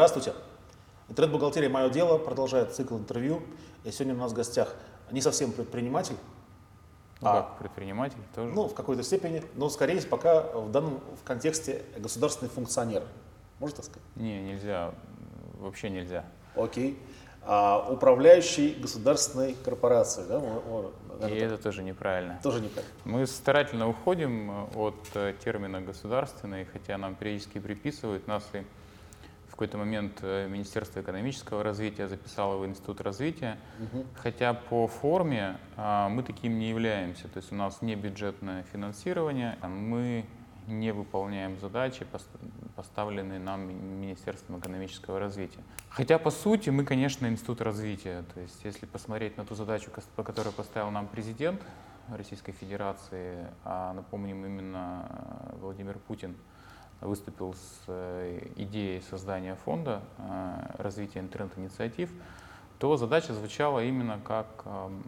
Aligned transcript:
Здравствуйте. 0.00 0.32
Интернет-бухгалтерия 1.10 1.68
«Мое 1.68 1.90
дело» 1.90 2.16
продолжает 2.16 2.72
цикл 2.72 2.96
интервью. 2.96 3.42
И 3.84 3.90
сегодня 3.90 4.14
у 4.14 4.16
нас 4.16 4.32
в 4.32 4.34
гостях 4.34 4.74
не 5.10 5.20
совсем 5.20 5.52
предприниматель, 5.52 6.16
ну, 7.20 7.28
а, 7.28 7.42
как 7.42 7.58
предприниматель 7.58 8.16
тоже? 8.34 8.50
Ну, 8.50 8.66
в 8.66 8.72
какой-то 8.72 9.02
степени, 9.02 9.44
но 9.56 9.68
скорее 9.68 10.00
пока 10.00 10.40
в 10.40 10.72
данном 10.72 11.00
в 11.20 11.22
контексте 11.22 11.82
государственный 11.98 12.48
функционер. 12.48 13.02
Можно 13.58 13.76
так 13.76 13.84
сказать? 13.84 14.02
Не, 14.16 14.40
нельзя. 14.40 14.94
Вообще 15.58 15.90
нельзя. 15.90 16.24
Окей. 16.56 16.98
А, 17.42 17.86
управляющий 17.90 18.72
государственной 18.80 19.52
корпорацией, 19.52 20.26
да? 20.28 21.28
И 21.28 21.34
это 21.34 21.58
тоже 21.58 21.82
неправильно. 21.82 22.40
Тоже 22.42 22.62
неправильно. 22.62 22.94
Мы 23.04 23.26
старательно 23.26 23.86
уходим 23.86 24.66
от 24.74 24.96
термина 25.44 25.82
государственный, 25.82 26.64
хотя 26.64 26.96
нам 26.96 27.16
периодически 27.16 27.58
приписывают 27.58 28.26
нас 28.26 28.48
и 28.54 28.64
какой-то 29.60 29.76
момент 29.76 30.20
э, 30.22 30.48
Министерство 30.48 31.00
экономического 31.00 31.62
развития 31.62 32.08
записало 32.08 32.56
в 32.56 32.64
Институт 32.64 33.02
развития, 33.02 33.58
угу. 33.78 34.06
хотя 34.14 34.54
по 34.54 34.86
форме 34.86 35.58
а, 35.76 36.08
мы 36.08 36.22
таким 36.22 36.58
не 36.58 36.70
являемся. 36.70 37.28
То 37.28 37.40
есть 37.40 37.52
у 37.52 37.54
нас 37.54 37.82
не 37.82 37.94
бюджетное 37.94 38.62
финансирование, 38.72 39.58
а 39.60 39.68
мы 39.68 40.24
не 40.66 40.94
выполняем 40.94 41.60
задачи, 41.60 42.06
поставленные 42.74 43.38
нам 43.38 43.68
Министерством 44.00 44.60
экономического 44.60 45.20
развития. 45.20 45.60
Хотя, 45.90 46.18
по 46.18 46.30
сути, 46.30 46.70
мы, 46.70 46.86
конечно, 46.86 47.26
институт 47.26 47.60
развития. 47.60 48.24
То 48.32 48.40
есть, 48.40 48.64
если 48.64 48.86
посмотреть 48.86 49.36
на 49.36 49.44
ту 49.44 49.54
задачу, 49.54 49.90
по 50.16 50.22
которой 50.22 50.54
поставил 50.54 50.90
нам 50.90 51.06
президент 51.06 51.60
Российской 52.08 52.52
Федерации, 52.52 53.46
а 53.64 53.92
напомним, 53.92 54.46
именно 54.46 55.06
э, 55.10 55.56
Владимир 55.60 55.98
Путин– 55.98 56.34
выступил 57.00 57.54
с 57.54 57.84
э, 57.88 58.48
идеей 58.56 59.00
создания 59.02 59.56
фонда 59.64 60.02
э, 60.18 60.74
развития 60.78 61.20
интернет-инициатив, 61.20 62.10
то 62.78 62.96
задача 62.96 63.34
звучала 63.34 63.84
именно 63.84 64.18
как 64.24 64.46
эм, 64.64 65.02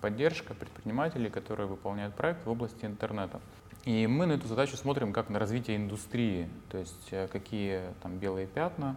поддержка 0.00 0.52
предпринимателей, 0.52 1.30
которые 1.30 1.68
выполняют 1.68 2.14
проект 2.14 2.44
в 2.44 2.50
области 2.50 2.84
интернета. 2.84 3.40
И 3.84 4.06
мы 4.08 4.26
на 4.26 4.32
эту 4.32 4.48
задачу 4.48 4.76
смотрим 4.76 5.12
как 5.12 5.28
на 5.28 5.38
развитие 5.38 5.76
индустрии, 5.76 6.48
то 6.70 6.78
есть 6.78 7.08
э, 7.12 7.28
какие 7.28 7.82
там 8.02 8.18
белые 8.18 8.46
пятна, 8.46 8.96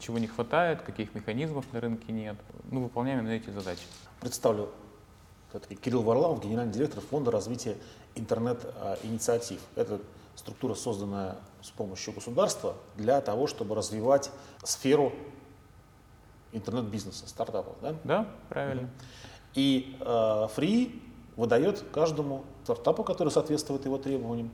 чего 0.00 0.18
не 0.18 0.26
хватает, 0.26 0.82
каких 0.82 1.14
механизмов 1.14 1.64
на 1.72 1.80
рынке 1.80 2.10
нет. 2.12 2.36
Ну, 2.72 2.82
выполняем 2.82 3.24
на 3.24 3.28
эти 3.28 3.48
задачи. 3.48 3.84
Представлю, 4.18 4.70
Кирилл 5.82 6.02
Варламов, 6.02 6.42
генеральный 6.42 6.72
директор 6.72 7.00
фонда 7.00 7.30
развития 7.30 7.76
интернет-инициатив. 8.16 9.60
Это 9.76 10.00
структура, 10.38 10.74
созданная 10.74 11.36
с 11.60 11.70
помощью 11.70 12.14
государства 12.14 12.74
для 12.96 13.20
того, 13.20 13.46
чтобы 13.46 13.74
развивать 13.74 14.30
сферу 14.62 15.12
интернет-бизнеса, 16.52 17.28
стартапов. 17.28 17.74
Да, 17.82 17.94
да 18.04 18.26
правильно. 18.48 18.88
И 19.54 19.96
э, 20.00 20.04
Free 20.04 21.02
выдает 21.36 21.84
каждому 21.92 22.44
стартапу, 22.64 23.04
который 23.04 23.30
соответствует 23.30 23.84
его 23.84 23.98
требованиям, 23.98 24.50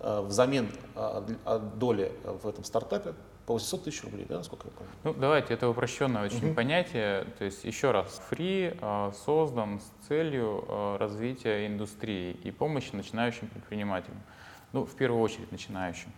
э, 0.00 0.20
взамен 0.22 0.70
э, 0.96 1.60
доли 1.76 2.12
в 2.24 2.48
этом 2.48 2.64
стартапе 2.64 3.14
по 3.46 3.54
800 3.54 3.84
тысяч 3.84 4.04
рублей, 4.04 4.26
да, 4.28 4.38
насколько 4.38 4.68
я 4.68 4.72
помню? 4.72 4.92
Ну, 5.04 5.14
давайте, 5.14 5.54
это 5.54 5.68
упрощенное 5.68 6.24
очень 6.24 6.48
угу. 6.48 6.54
понятие. 6.54 7.26
То 7.38 7.44
есть, 7.44 7.64
еще 7.64 7.90
раз, 7.90 8.20
Free 8.30 8.76
э, 8.80 9.12
создан 9.24 9.80
с 9.80 10.06
целью 10.08 10.64
э, 10.68 10.96
развития 10.98 11.66
индустрии 11.66 12.32
и 12.32 12.50
помощи 12.50 12.90
начинающим 12.92 13.48
предпринимателям. 13.48 14.20
Ну, 14.72 14.84
в 14.84 14.94
первую 14.94 15.20
очередь 15.20 15.52
начинающим. 15.52 16.12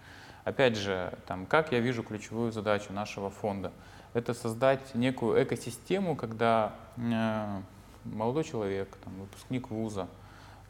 Опять 0.45 0.77
же, 0.77 1.13
там, 1.27 1.47
как 1.47 1.73
я 1.73 1.81
вижу 1.81 2.03
ключевую 2.03 2.53
задачу 2.53 2.93
нашего 2.93 3.31
фонда? 3.31 3.73
Это 4.13 4.35
создать 4.35 4.95
некую 4.95 5.43
экосистему, 5.43 6.15
когда 6.17 6.75
э, 6.97 7.61
молодой 8.05 8.45
человек, 8.45 8.95
там, 9.03 9.15
выпускник 9.21 9.71
вуза 9.71 10.09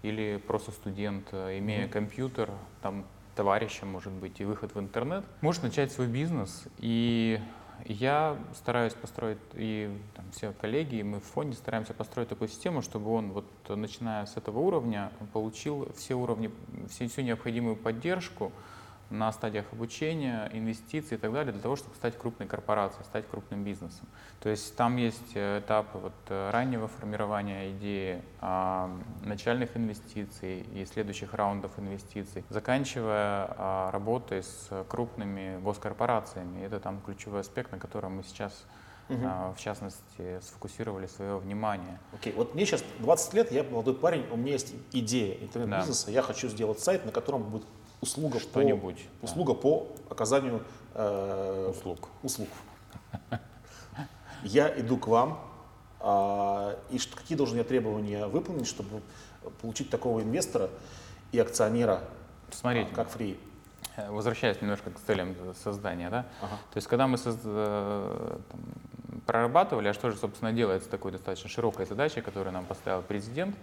или 0.03 0.41
просто 0.47 0.71
студент, 0.71 1.29
э, 1.33 1.59
имея 1.59 1.87
mm-hmm. 1.87 1.91
компьютер, 1.91 2.51
там, 2.83 3.05
товарища, 3.35 3.85
может 3.85 4.13
быть, 4.13 4.41
и 4.41 4.45
выход 4.45 4.75
в 4.75 4.81
интернет, 4.81 5.25
может 5.41 5.63
начать 5.63 5.93
свой 5.93 6.07
бизнес. 6.07 6.65
И 6.79 7.41
я 7.85 8.39
стараюсь 8.55 8.95
построить, 8.95 9.39
и 9.55 9.91
там, 10.15 10.25
все 10.33 10.53
коллеги, 10.53 10.97
и 10.97 11.03
мы 11.03 11.21
в 11.21 11.25
фонде 11.25 11.57
стараемся 11.57 11.95
построить 11.95 12.29
такую 12.29 12.49
систему, 12.49 12.83
чтобы 12.83 13.11
он, 13.13 13.33
вот, 13.33 13.47
начиная 13.69 14.27
с 14.27 14.37
этого 14.37 14.59
уровня, 14.59 15.13
получил 15.33 15.93
все 15.97 16.15
уровни, 16.15 16.51
все, 16.89 17.09
всю 17.09 17.23
необходимую 17.23 17.77
поддержку, 17.77 18.53
на 19.11 19.33
стадиях 19.33 19.67
обучения, 19.73 20.51
инвестиций 20.53 21.17
и 21.17 21.21
так 21.21 21.33
далее, 21.33 21.53
для 21.53 21.63
того, 21.63 21.77
чтобы 21.77 21.95
стать 21.95 22.19
крупной 22.19 22.49
корпорацией, 22.49 23.05
стать 23.05 23.29
крупным 23.29 23.65
бизнесом. 23.65 24.07
То 24.41 24.49
есть 24.49 24.77
там 24.77 24.97
есть 24.97 25.33
э, 25.35 25.61
этапы 25.61 25.99
вот 25.99 26.13
э, 26.29 26.51
раннего 26.51 26.89
формирования 26.89 27.71
идеи, 27.73 28.23
а, 28.41 28.91
начальных 29.23 29.77
инвестиций 29.77 30.61
и 30.75 30.85
следующих 30.87 31.35
раундов 31.35 31.79
инвестиций, 31.79 32.45
заканчивая 32.49 33.47
а, 33.57 33.91
работой 33.91 34.43
с 34.43 34.69
крупными 34.89 35.61
госкорпорациями. 35.61 36.65
Это 36.65 36.81
там 36.81 37.01
ключевой 37.01 37.41
аспект, 37.41 37.73
на 37.73 37.79
котором 37.79 38.17
мы 38.17 38.23
сейчас 38.23 38.65
Угу. 39.07 39.19
в 39.55 39.57
частности, 39.59 40.41
сфокусировали 40.41 41.07
свое 41.07 41.37
внимание. 41.37 42.01
Окей, 42.15 42.33
okay. 42.33 42.37
вот 42.37 42.55
мне 42.55 42.65
сейчас 42.65 42.83
20 43.01 43.35
лет, 43.35 43.53
я 43.53 43.63
молодой 43.63 43.95
парень, 43.95 44.25
у 44.31 44.37
меня 44.39 44.53
есть 44.53 44.73
идея 44.93 45.35
интернет-бизнеса, 45.43 46.07
да. 46.07 46.13
я 46.13 46.23
хочу 46.23 46.49
сделать 46.49 46.81
сайт, 46.81 47.05
на 47.05 47.13
котором 47.13 47.43
будет 47.43 47.67
услуга 48.05 48.39
Что-нибудь. 48.39 49.07
По, 49.21 49.25
услуга 49.25 49.55
по 49.55 49.89
оказанию 50.11 50.63
э, 50.95 51.71
услуг. 51.71 52.09
услуг. 52.23 52.49
Я 54.43 54.69
иду 54.79 54.99
к 54.99 55.07
вам, 55.07 55.41
э, 56.01 56.77
и 56.91 56.99
что, 56.99 57.17
какие 57.17 57.37
должны 57.37 57.57
я 57.57 57.65
требования 57.65 58.27
выполнить, 58.27 58.67
чтобы 58.67 59.01
получить 59.63 59.91
такого 59.91 60.21
инвестора 60.21 60.71
и 61.33 61.39
акционера, 61.39 62.01
Смотрите, 62.51 62.95
как 62.95 63.09
фри? 63.09 63.39
Э, 63.97 64.11
возвращаясь 64.11 64.61
немножко 64.61 64.91
к 64.91 65.01
целям 65.07 65.35
создания, 65.63 66.11
да? 66.11 66.27
Ага. 66.41 66.57
То 66.73 66.77
есть, 66.77 66.87
когда 66.87 67.07
мы 67.07 67.19
созда... 67.19 67.41
Э, 67.45 68.39
там, 68.51 68.61
прорабатывали, 69.27 69.89
а 69.89 69.95
что 69.95 70.11
же, 70.11 70.19
собственно, 70.19 70.53
делается 70.53 70.91
такой 70.91 71.13
достаточно 71.13 71.49
широкой 71.49 71.87
задачей, 71.87 72.21
которую 72.21 72.53
нам 72.53 72.67
поставил 72.67 73.01
президент, 73.01 73.57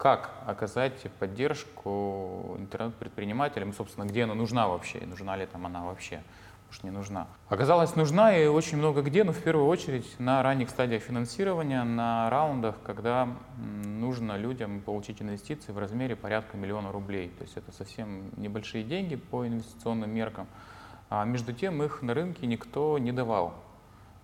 как 0.00 0.30
оказать 0.46 1.10
поддержку 1.18 2.56
интернет-предпринимателям, 2.58 3.74
собственно, 3.74 4.06
где 4.06 4.24
она 4.24 4.32
нужна 4.32 4.66
вообще, 4.66 4.98
нужна 5.04 5.36
ли 5.36 5.44
там 5.44 5.66
она 5.66 5.84
вообще, 5.84 6.22
уж 6.70 6.82
не 6.82 6.90
нужна. 6.90 7.26
Оказалось, 7.50 7.94
нужна 7.96 8.34
и 8.34 8.46
очень 8.46 8.78
много 8.78 9.02
где, 9.02 9.24
но 9.24 9.32
в 9.32 9.42
первую 9.42 9.66
очередь 9.66 10.18
на 10.18 10.42
ранних 10.42 10.70
стадиях 10.70 11.02
финансирования, 11.02 11.84
на 11.84 12.30
раундах, 12.30 12.76
когда 12.82 13.28
нужно 13.58 14.38
людям 14.38 14.80
получить 14.80 15.20
инвестиции 15.20 15.70
в 15.70 15.76
размере 15.76 16.16
порядка 16.16 16.56
миллиона 16.56 16.90
рублей. 16.92 17.28
То 17.36 17.44
есть 17.44 17.58
это 17.58 17.70
совсем 17.70 18.30
небольшие 18.38 18.84
деньги 18.84 19.16
по 19.16 19.46
инвестиционным 19.46 20.10
меркам. 20.10 20.46
А 21.10 21.26
между 21.26 21.52
тем 21.52 21.82
их 21.82 22.00
на 22.00 22.14
рынке 22.14 22.46
никто 22.46 22.98
не 22.98 23.12
давал 23.12 23.52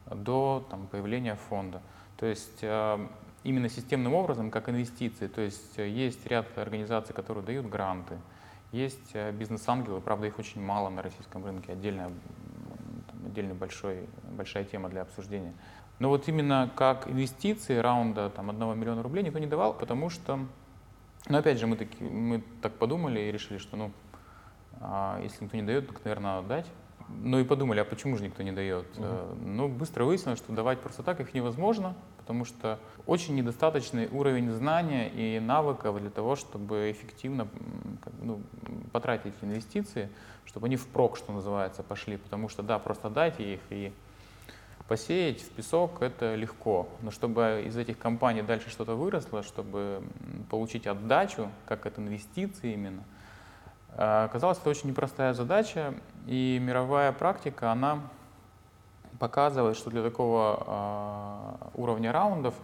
до 0.06 0.66
там, 0.70 0.87
появления 0.87 1.34
фонда. 1.34 1.82
То 2.16 2.25
есть 2.25 2.60
э, 2.62 3.06
именно 3.46 3.68
системным 3.68 4.14
образом, 4.14 4.50
как 4.50 4.68
инвестиции. 4.68 5.28
То 5.28 5.40
есть 5.40 5.78
э, 5.78 5.88
есть 5.88 6.26
ряд 6.26 6.46
организаций, 6.58 7.14
которые 7.14 7.44
дают 7.44 7.66
гранты, 7.66 8.16
есть 8.72 9.10
э, 9.14 9.30
бизнес-ангелы, 9.30 10.00
правда 10.00 10.26
их 10.26 10.38
очень 10.38 10.60
мало 10.60 10.88
на 10.88 11.00
российском 11.02 11.44
рынке, 11.44 11.72
отдельная, 11.72 12.10
там, 13.06 13.26
отдельная 13.26 13.54
большой, 13.54 14.08
большая 14.32 14.64
тема 14.64 14.88
для 14.88 15.02
обсуждения. 15.02 15.54
Но 16.00 16.08
вот 16.08 16.28
именно 16.28 16.70
как 16.74 17.08
инвестиции 17.08 17.76
раунда 17.76 18.30
там, 18.30 18.50
1 18.50 18.78
миллиона 18.78 19.02
рублей 19.02 19.22
никто 19.24 19.38
не 19.38 19.46
давал, 19.46 19.72
потому 19.75 20.10
что, 20.10 20.40
ну 21.28 21.38
опять 21.38 21.58
же, 21.58 21.66
мы, 21.66 21.76
таки, 21.76 22.02
мы 22.02 22.42
так 22.60 22.75
подумали 22.75 23.20
и 23.20 23.32
решили, 23.32 23.58
что 23.58 23.76
ну, 23.76 23.92
а 24.81 25.20
если 25.22 25.44
никто 25.44 25.56
не 25.56 25.62
дает, 25.62 25.87
то, 25.87 25.94
наверное, 26.04 26.37
надо 26.37 26.49
дать. 26.49 26.66
Ну 27.08 27.38
и 27.38 27.44
подумали, 27.44 27.78
а 27.78 27.84
почему 27.84 28.16
же 28.16 28.25
никто 28.25 28.42
не 28.42 28.50
дает? 28.50 28.87
Угу. 28.99 29.44
Ну, 29.44 29.69
быстро 29.69 30.04
выяснилось, 30.04 30.40
что 30.40 30.52
давать 30.52 30.81
просто 30.81 31.04
так 31.04 31.20
их 31.20 31.32
невозможно, 31.32 31.94
потому 32.26 32.44
что 32.44 32.81
очень 33.06 33.37
недостаточный 33.37 34.08
уровень 34.08 34.50
знания 34.50 35.08
и 35.08 35.38
навыков 35.38 36.00
для 36.00 36.11
того, 36.11 36.34
чтобы 36.34 36.90
эффективно 36.90 37.46
ну, 38.20 38.40
потратить 38.90 39.34
инвестиции, 39.43 40.08
чтобы 40.44 40.67
они 40.67 40.75
впрок, 40.75 41.17
что 41.17 41.32
называется, 41.32 41.84
пошли. 41.84 42.17
Потому 42.17 42.49
что, 42.49 42.64
да, 42.64 42.81
просто 42.81 43.11
дать 43.11 43.38
их 43.38 43.61
и 43.70 43.93
посеять 44.88 45.40
в 45.40 45.50
песок 45.50 46.02
это 46.02 46.34
легко, 46.34 46.88
но 47.00 47.12
чтобы 47.12 47.62
из 47.64 47.76
этих 47.76 47.96
компаний 47.96 48.43
дальше 48.43 48.70
что-то 48.70 48.96
выросло, 48.96 49.44
чтобы 49.44 50.02
получить 50.50 50.88
отдачу, 50.88 51.49
как 51.67 51.87
от 51.87 51.99
инвестиций 52.00 52.73
именно– 52.73 53.05
Э, 53.96 54.25
оказалось, 54.25 54.58
это 54.58 54.69
очень 54.70 54.90
непростая 54.90 55.32
задача, 55.32 55.94
и 56.26 56.58
мировая 56.61 57.12
практика, 57.12 57.73
она 57.73 58.00
показывает, 59.18 59.76
что 59.76 59.90
для 59.90 60.02
такого 60.02 61.60
э, 61.74 61.80
уровня 61.80 62.12
раундов 62.12 62.54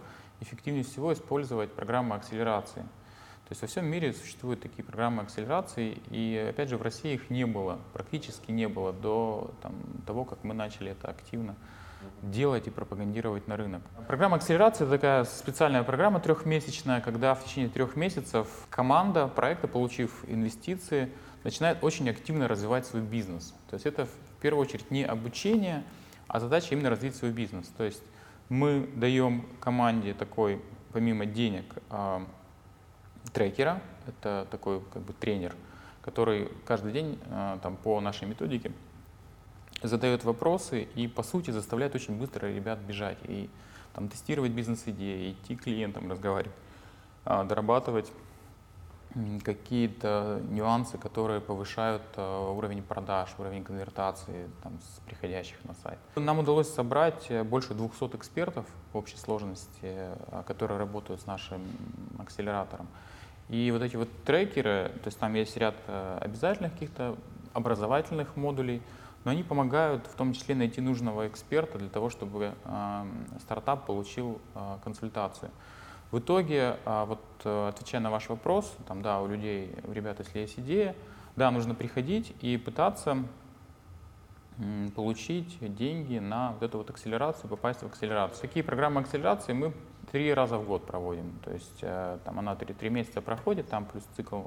эффективнее 0.41 0.83
всего 0.83 1.13
использовать 1.13 1.71
программы 1.71 2.15
акселерации. 2.15 2.81
То 2.81 3.51
есть 3.51 3.61
во 3.61 3.67
всем 3.67 3.85
мире 3.85 4.13
существуют 4.13 4.61
такие 4.61 4.83
программы 4.83 5.23
акселерации, 5.23 5.97
и 6.09 6.47
опять 6.49 6.69
же 6.69 6.77
в 6.77 6.81
России 6.81 7.13
их 7.13 7.29
не 7.29 7.45
было, 7.45 7.79
практически 7.91 8.51
не 8.51 8.67
было 8.67 8.93
до 8.93 9.51
там, 9.61 9.73
того, 10.05 10.23
как 10.23 10.43
мы 10.43 10.53
начали 10.53 10.91
это 10.91 11.09
активно 11.09 11.55
делать 12.21 12.67
и 12.67 12.69
пропагандировать 12.69 13.47
на 13.47 13.57
рынок. 13.57 13.81
Программа 14.07 14.37
акселерации— 14.37 14.83
это 14.85 14.93
такая 14.93 15.23
специальная 15.25 15.83
программа 15.83 16.19
трехмесячная, 16.19 17.01
когда 17.01 17.33
в 17.33 17.43
течение 17.43 17.69
трех 17.69 17.95
месяцев 17.95 18.47
команда 18.69 19.27
проекта, 19.27 19.67
получив 19.67 20.23
инвестиции, 20.27 21.11
начинает 21.43 21.83
очень 21.83 22.09
активно 22.09 22.47
развивать 22.47 22.85
свой 22.85 23.01
бизнес. 23.01 23.53
То 23.69 23.75
есть 23.75 23.85
это 23.85 24.05
в 24.05 24.41
первую 24.41 24.61
очередь 24.61 24.89
не 24.91 25.03
обучение, 25.03 25.83
а 26.33 26.39
задача 26.39 26.73
именно 26.73 26.89
развить 26.89 27.15
свой 27.15 27.31
бизнес. 27.31 27.67
То 27.77 27.83
есть 27.83 28.01
мы 28.49 28.89
даем 28.95 29.45
команде 29.59 30.15
такой, 30.15 30.59
помимо 30.91 31.27
денег, 31.27 31.65
а, 31.91 32.25
трекера, 33.33 33.79
это 34.07 34.47
такой 34.49 34.81
как 34.91 35.03
бы 35.03 35.13
тренер, 35.13 35.55
который 36.01 36.51
каждый 36.65 36.91
день 36.91 37.19
а, 37.29 37.59
там, 37.59 37.77
по 37.77 38.01
нашей 38.01 38.27
методике 38.27 38.71
задает 39.83 40.23
вопросы 40.23 40.87
и, 40.95 41.07
по 41.07 41.21
сути, 41.21 41.51
заставляет 41.51 41.93
очень 41.93 42.17
быстро 42.17 42.47
ребят 42.47 42.79
бежать 42.79 43.19
и 43.25 43.47
там, 43.93 44.09
тестировать 44.09 44.53
бизнес-идеи, 44.53 45.33
идти 45.33 45.55
к 45.55 45.65
клиентам 45.65 46.09
разговаривать, 46.09 46.55
а, 47.25 47.43
дорабатывать 47.43 48.11
какие-то 49.43 50.41
нюансы, 50.49 50.97
которые 50.97 51.39
повышают 51.39 52.01
а, 52.15 52.51
уровень 52.51 52.81
продаж, 52.81 53.29
уровень 53.37 53.63
конвертации 53.63 54.49
там, 54.63 54.79
с 54.79 54.99
приходящих 55.05 55.57
на 55.65 55.73
сайт. 55.75 55.99
Нам 56.15 56.39
удалось 56.39 56.73
собрать 56.73 57.31
больше 57.45 57.73
200 57.73 58.15
экспертов 58.15 58.65
в 58.91 58.97
общей 58.97 59.17
сложности, 59.17 59.71
а, 59.83 60.43
которые 60.47 60.79
работают 60.79 61.21
с 61.21 61.25
нашим 61.25 61.61
акселератором. 62.19 62.87
И 63.49 63.71
вот 63.71 63.81
эти 63.81 63.95
вот 63.95 64.09
трекеры, 64.25 64.91
то 65.03 65.07
есть 65.07 65.19
там 65.19 65.33
есть 65.33 65.55
ряд 65.57 65.75
обязательных 66.21 66.73
каких-то 66.73 67.17
образовательных 67.53 68.35
модулей, 68.35 68.81
но 69.23 69.31
они 69.31 69.43
помогают 69.43 70.07
в 70.07 70.15
том 70.15 70.33
числе 70.33 70.55
найти 70.55 70.81
нужного 70.81 71.27
эксперта 71.27 71.77
для 71.77 71.89
того, 71.89 72.09
чтобы 72.09 72.53
э, 72.63 73.05
стартап 73.41 73.85
получил 73.85 74.41
э, 74.53 74.77
консультацию. 74.83 75.49
В 76.13 76.19
итоге, 76.19 76.77
э, 76.85 77.05
вот 77.07 77.23
э, 77.43 77.67
отвечая 77.69 77.99
на 77.99 78.11
ваш 78.11 78.29
вопрос, 78.29 78.77
там, 78.87 79.01
да, 79.01 79.19
у 79.19 79.27
людей, 79.27 79.73
у 79.83 79.93
ребят, 79.93 80.19
если 80.19 80.41
есть 80.41 80.59
идея, 80.59 80.95
да, 81.35 81.49
нужно 81.49 81.73
приходить 81.73 82.35
и 82.39 82.55
пытаться 82.57 83.17
получить 84.95 85.57
деньги 85.75 86.19
на 86.19 86.51
вот 86.51 86.61
эту 86.61 86.77
вот 86.77 86.91
акселерацию, 86.91 87.49
попасть 87.49 87.81
в 87.81 87.87
акселерацию. 87.87 88.39
Такие 88.39 88.63
программы 88.63 89.01
акселерации 89.01 89.53
мы 89.53 89.73
три 90.11 90.31
раза 90.31 90.59
в 90.59 90.67
год 90.67 90.85
проводим. 90.85 91.33
То 91.43 91.51
есть 91.51 91.79
э, 91.81 92.19
там 92.23 92.37
она 92.37 92.55
три, 92.55 92.75
три 92.75 92.91
месяца 92.91 93.19
проходит, 93.19 93.67
там 93.69 93.85
плюс 93.85 94.03
цикл 94.15 94.41
э, 94.41 94.45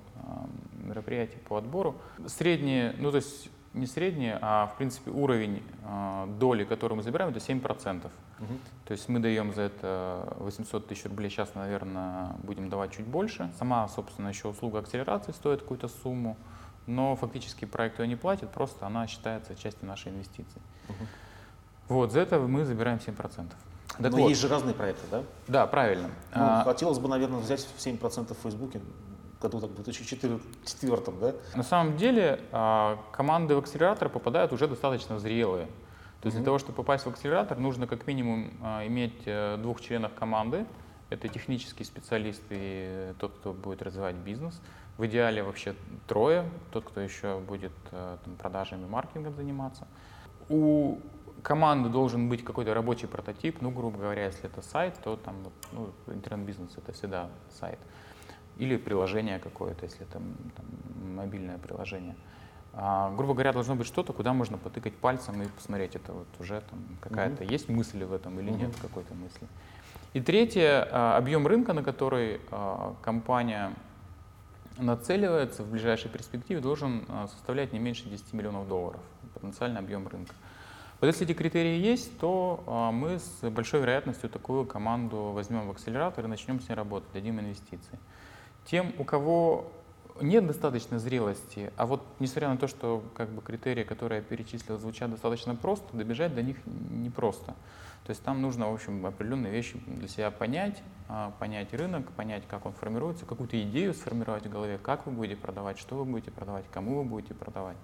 мероприятий 0.85 1.39
по 1.49 1.57
отбору. 1.57 1.97
Средние, 2.29 2.95
ну 3.01 3.11
то 3.11 3.17
есть 3.17 3.51
не 3.77 3.87
средний, 3.87 4.33
а 4.41 4.67
в 4.67 4.77
принципе 4.77 5.11
уровень 5.11 5.63
э, 5.85 6.27
доли, 6.39 6.65
которую 6.65 6.97
мы 6.97 7.03
забираем, 7.03 7.31
это 7.31 7.39
7%. 7.39 8.07
Угу. 8.39 8.47
То 8.87 8.93
есть 8.93 9.09
мы 9.09 9.21
даем 9.21 9.55
за 9.55 9.63
это 9.63 10.35
800 10.39 10.89
тысяч 10.89 11.05
рублей, 11.05 11.31
сейчас, 11.31 11.55
наверное, 11.55 12.33
будем 12.43 12.69
давать 12.69 12.93
чуть 12.93 13.07
больше. 13.07 13.51
Сама, 13.59 13.87
собственно, 13.89 14.29
еще 14.29 14.49
услуга 14.49 14.81
акселерации 14.81 15.33
стоит 15.33 15.61
какую-то 15.61 15.89
сумму, 15.89 16.37
но 16.87 17.17
фактически 17.17 17.65
проект 17.65 18.01
ее 18.01 18.09
не 18.09 18.17
платит, 18.17 18.51
просто 18.51 18.87
она 18.87 19.07
считается 19.07 19.55
частью 19.55 19.87
нашей 19.87 20.13
инвестиции. 20.13 20.61
Угу. 20.89 21.07
Вот, 21.89 22.13
за 22.13 22.21
это 22.21 22.39
мы 22.41 22.65
забираем 22.65 22.99
7%. 22.99 23.15
Так 23.99 24.13
Но 24.13 24.19
вот. 24.19 24.29
есть 24.29 24.41
же 24.41 24.49
разные 24.49 24.75
проекты, 24.75 25.07
да? 25.11 25.23
Да, 25.49 25.67
правильно. 25.67 26.09
Ну, 26.35 26.43
а, 26.43 26.65
хотелось 26.65 26.99
бы, 26.99 27.09
наверное, 27.09 27.41
взять 27.41 27.67
7% 27.79 28.35
в 28.35 28.43
Фейсбуке, 28.43 28.81
году, 29.41 29.61
так, 29.61 29.71
в 29.71 29.75
2004, 29.75 31.01
да? 31.21 31.35
На 31.55 31.63
самом 31.63 31.97
деле 31.97 32.41
а, 32.53 32.99
команды 33.13 33.55
в 33.55 33.59
акселератор 33.59 34.09
попадают 34.09 34.53
уже 34.53 34.67
достаточно 34.67 35.19
зрелые. 35.19 35.67
То 36.21 36.29
есть 36.29 36.37
mm-hmm. 36.37 36.41
для 36.41 36.45
того, 36.45 36.59
чтобы 36.59 36.77
попасть 36.77 37.05
в 37.05 37.09
акселератор, 37.09 37.59
нужно 37.59 37.87
как 37.87 38.07
минимум 38.07 38.51
а, 38.63 38.87
иметь 38.87 39.23
э, 39.27 39.59
двух 39.59 39.81
членов 39.81 40.15
команды. 40.15 40.67
Это 41.09 41.29
технический 41.29 41.85
специалист 41.85 42.43
и 42.51 43.13
тот, 43.21 43.33
кто 43.35 43.53
будет 43.53 43.83
развивать 43.83 44.17
бизнес. 44.17 44.61
В 44.99 45.07
идеале 45.07 45.43
вообще 45.43 45.77
трое, 46.09 46.49
тот, 46.73 46.85
кто 46.85 47.01
еще 47.01 47.39
будет 47.39 47.73
э, 47.93 48.17
там, 48.25 48.37
продажами, 48.37 48.87
маркетингом 48.87 49.37
заниматься. 49.37 49.87
У 50.49 50.99
команды 51.43 51.91
должен 51.91 52.29
быть 52.29 52.43
какой-то 52.43 52.75
рабочий 52.75 53.07
прототип, 53.07 53.61
ну, 53.61 53.71
грубо 53.71 53.99
говоря, 53.99 54.25
если 54.25 54.47
это 54.47 54.63
сайт, 54.63 54.95
то 55.05 55.17
там 55.17 55.37
ну, 55.73 55.91
интернет-бизнес 56.09 56.73
это 56.77 56.93
всегда 56.93 57.29
сайт 57.51 57.79
или 58.57 58.77
приложение 58.77 59.39
какое-то, 59.39 59.85
если 59.85 60.03
это 60.03 60.13
там, 60.13 61.15
мобильное 61.15 61.59
приложение. 61.59 62.17
А, 62.79 63.11
грубо 63.17 63.33
говоря, 63.33 63.53
должно 63.53 63.75
быть 63.75 63.87
что-то, 63.87 64.13
куда 64.13 64.35
можно 64.35 64.59
потыкать 64.59 64.95
пальцем 64.95 65.43
и 65.43 65.47
посмотреть, 65.47 65.97
это 65.97 66.13
вот 66.13 66.27
уже 66.39 66.61
там 66.69 66.79
какая-то 67.01 67.43
mm-hmm. 67.43 67.53
есть 67.53 67.69
мысль 67.71 68.05
в 68.05 68.13
этом 68.13 68.39
или 68.39 68.53
mm-hmm. 68.53 68.59
нет 68.59 68.77
какой-то 68.81 69.15
мысли. 69.15 69.47
И 70.13 70.21
третье, 70.21 70.87
а, 70.91 71.17
объем 71.17 71.47
рынка, 71.47 71.73
на 71.73 71.83
который 71.83 72.41
а, 72.51 72.95
компания 73.03 73.73
нацеливается 74.77 75.63
в 75.63 75.71
ближайшей 75.71 76.11
перспективе, 76.11 76.61
должен 76.61 77.05
а, 77.09 77.29
составлять 77.29 77.73
не 77.73 77.79
меньше 77.79 78.09
10 78.11 78.33
миллионов 78.35 78.69
долларов, 78.69 79.01
потенциальный 79.33 79.81
объем 79.81 80.07
рынка. 80.07 80.35
Вот 81.01 81.07
если 81.07 81.27
эти 81.27 81.33
критерии 81.33 81.79
есть, 81.79 82.19
то 82.19 82.91
мы 82.95 83.19
с 83.19 83.51
большой 83.51 83.81
вероятностью 83.81 84.31
такую 84.31 84.65
команду 84.65 85.33
возьмем 85.35 85.69
в 85.69 85.71
акселератор 85.71 86.25
и 86.25 86.29
начнем 86.29 86.59
с 86.59 86.71
ней 86.71 86.75
работать, 86.75 87.13
дадим 87.13 87.39
инвестиции. 87.39 87.99
Тем, 88.67 88.93
у 88.99 89.05
кого 89.05 89.71
нет 90.21 90.47
достаточной 90.47 90.99
зрелости, 90.99 91.73
а 91.77 91.87
вот 91.87 92.03
несмотря 92.19 92.49
на 92.49 92.57
то, 92.57 92.67
что 92.67 93.03
как 93.15 93.29
бы 93.29 93.43
критерии, 93.43 93.85
которые 93.85 94.19
я 94.19 94.25
перечислил, 94.25 94.79
звучат 94.79 95.11
достаточно 95.11 95.55
просто, 95.55 95.97
добежать 95.97 96.35
до 96.35 96.43
них 96.43 96.57
непросто. 96.91 97.55
То 98.07 98.11
есть 98.11 98.23
там 98.23 98.41
нужно, 98.41 98.71
в 98.71 98.75
общем, 98.75 99.05
определенные 99.05 99.53
вещи 99.53 99.81
для 99.87 100.09
себя 100.09 100.31
понять, 100.31 100.83
а, 101.09 101.33
понять 101.39 101.75
рынок, 101.75 102.11
понять, 102.13 102.45
как 102.49 102.65
он 102.65 102.73
формируется, 102.73 103.27
какую-то 103.27 103.61
идею 103.63 103.95
сформировать 103.95 104.47
в 104.47 104.51
голове, 104.51 104.79
как 104.79 105.07
вы 105.07 105.13
будете 105.13 105.37
продавать, 105.37 105.79
что 105.79 105.97
вы 105.97 106.05
будете 106.05 106.31
продавать, 106.31 106.65
кому 106.73 106.99
вы 106.99 107.05
будете 107.05 107.35
продавать, 107.35 107.77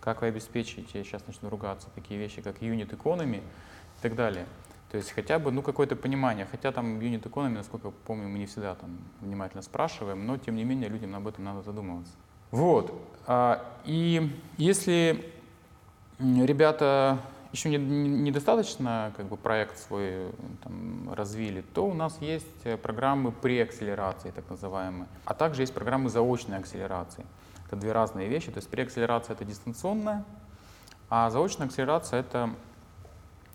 как 0.00 0.22
вы 0.22 0.28
обеспечите, 0.28 1.04
сейчас 1.04 1.26
начну 1.26 1.48
ругаться, 1.48 1.88
такие 1.94 2.18
вещи, 2.18 2.42
как 2.42 2.60
economy 2.60 3.38
и 3.38 4.02
так 4.02 4.16
далее. 4.16 4.46
То 4.90 4.96
есть 4.96 5.12
хотя 5.12 5.38
бы 5.38 5.52
ну, 5.52 5.62
какое-то 5.62 5.94
понимание, 5.94 6.46
хотя 6.50 6.72
там 6.72 7.00
юнит 7.00 7.24
экономи, 7.24 7.54
насколько 7.54 7.90
помню, 7.90 8.28
мы 8.28 8.38
не 8.38 8.46
всегда 8.46 8.74
там 8.74 8.98
внимательно 9.20 9.62
спрашиваем, 9.62 10.26
но 10.26 10.36
тем 10.36 10.56
не 10.56 10.64
менее 10.64 10.88
людям 10.88 11.14
об 11.14 11.28
этом 11.28 11.44
надо 11.44 11.62
задумываться. 11.62 12.12
Вот. 12.50 12.92
А, 13.26 13.64
и 13.84 14.36
если 14.56 15.32
ребята 16.18 17.20
еще 17.52 17.68
недостаточно 17.68 19.12
как 19.16 19.26
бы, 19.26 19.36
проект 19.36 19.78
свой 19.78 20.32
там, 20.62 21.12
развили, 21.12 21.62
то 21.62 21.86
у 21.86 21.94
нас 21.94 22.18
есть 22.20 22.80
программы 22.82 23.30
преакселерации, 23.32 24.30
так 24.30 24.48
называемые, 24.50 25.06
а 25.24 25.34
также 25.34 25.62
есть 25.62 25.74
программы 25.74 26.10
заочной 26.10 26.58
акселерации. 26.58 27.24
Это 27.66 27.76
две 27.76 27.92
разные 27.92 28.28
вещи. 28.28 28.50
То 28.50 28.58
есть 28.58 28.68
преакселерация— 28.68 29.34
это 29.36 29.44
дистанционная, 29.44 30.24
а 31.08 31.30
заочная 31.30 31.68
акселерация— 31.68 32.20
это 32.22 32.50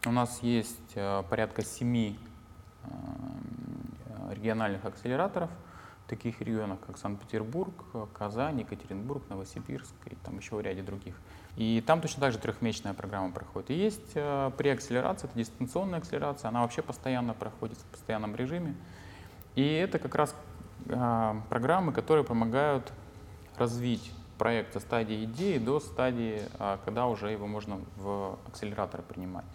у 0.05 0.11
нас 0.11 0.39
есть 0.41 0.93
э, 0.95 1.23
порядка 1.29 1.63
семи 1.63 2.17
э, 2.83 2.87
региональных 4.33 4.85
акселераторов 4.85 5.49
в 6.05 6.09
таких 6.09 6.41
регионах, 6.41 6.79
как 6.85 6.97
Санкт-Петербург, 6.97 7.73
Казань, 8.13 8.59
Екатеринбург, 8.59 9.23
Новосибирск 9.29 9.95
и 10.05 10.15
там 10.23 10.37
еще 10.37 10.55
в 10.55 10.61
ряде 10.61 10.83
других. 10.83 11.15
И 11.57 11.83
там 11.85 12.01
точно 12.01 12.21
так 12.21 12.33
же 12.33 12.37
трехмесячная 12.37 12.93
программа 12.93 13.31
проходит. 13.31 13.71
И 13.71 13.73
есть 13.73 14.11
э, 14.13 14.51
преакселерация, 14.57 15.27
это 15.27 15.37
дистанционная 15.39 15.99
акселерация, 15.99 16.49
она 16.49 16.61
вообще 16.61 16.81
постоянно 16.81 17.33
проходит 17.33 17.77
в 17.77 17.85
постоянном 17.85 18.35
режиме. 18.35 18.75
И 19.55 19.63
это 19.63 19.99
как 19.99 20.15
раз 20.15 20.35
программы, 21.49 21.93
которые 21.93 22.25
помогают 22.25 22.91
развить 23.57 24.11
проект 24.37 24.73
со 24.73 24.79
стадии 24.81 25.23
идеи 25.23 25.57
до 25.57 25.79
стадии, 25.79 26.41
когда 26.83 27.07
уже 27.07 27.31
его 27.31 27.47
можно 27.47 27.79
в 27.95 28.37
акселератор 28.47 29.01
принимать. 29.01 29.45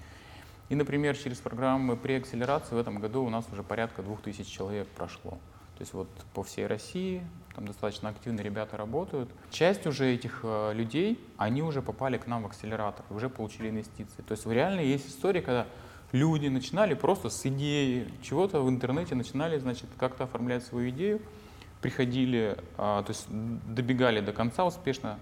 И, 0.71 0.77
например, 0.77 1.17
через 1.17 1.39
программы 1.39 1.97
преакселерации 1.97 2.77
в 2.77 2.79
этом 2.79 3.01
году 3.01 3.25
у 3.25 3.29
нас 3.29 3.45
уже 3.53 3.65
порядка 3.65 4.03
2000 4.03 4.49
человек 4.49 4.87
прошло. 4.89 5.33
То 5.33 5.83
есть 5.83 5.93
вот 5.93 6.09
по 6.33 6.45
всей 6.45 6.67
России 6.67 7.23
там 7.57 7.67
достаточно 7.67 8.09
активно 8.09 8.41
ребята 8.41 8.77
работают. 8.77 9.29
Часть 9.51 9.87
уже 9.87 10.15
этих 10.15 10.41
э, 10.45 10.73
людей, 10.73 11.19
они 11.39 11.63
уже 11.63 11.83
попали 11.83 12.19
к 12.19 12.29
нам 12.29 12.45
в 12.45 12.47
акселератор, 12.47 13.05
уже 13.11 13.29
получили 13.29 13.69
инвестиции. 13.69 14.23
То 14.23 14.33
есть 14.33 14.47
реально 14.47 14.81
есть 14.81 15.09
история, 15.09 15.43
когда 15.43 15.67
люди 16.13 16.47
начинали 16.47 16.95
просто 16.95 17.31
с 17.31 17.45
идеи 17.47 18.09
чего-то 18.23 18.63
в 18.63 18.69
интернете, 18.69 19.17
начинали, 19.17 19.59
значит, 19.59 19.89
как-то 19.99 20.25
оформлять 20.25 20.63
свою 20.63 20.91
идею, 20.91 21.21
приходили, 21.81 22.57
э, 22.57 23.03
то 23.05 23.07
есть 23.09 23.27
добегали 23.29 24.21
до 24.21 24.33
конца 24.33 24.65
успешно, 24.65 25.19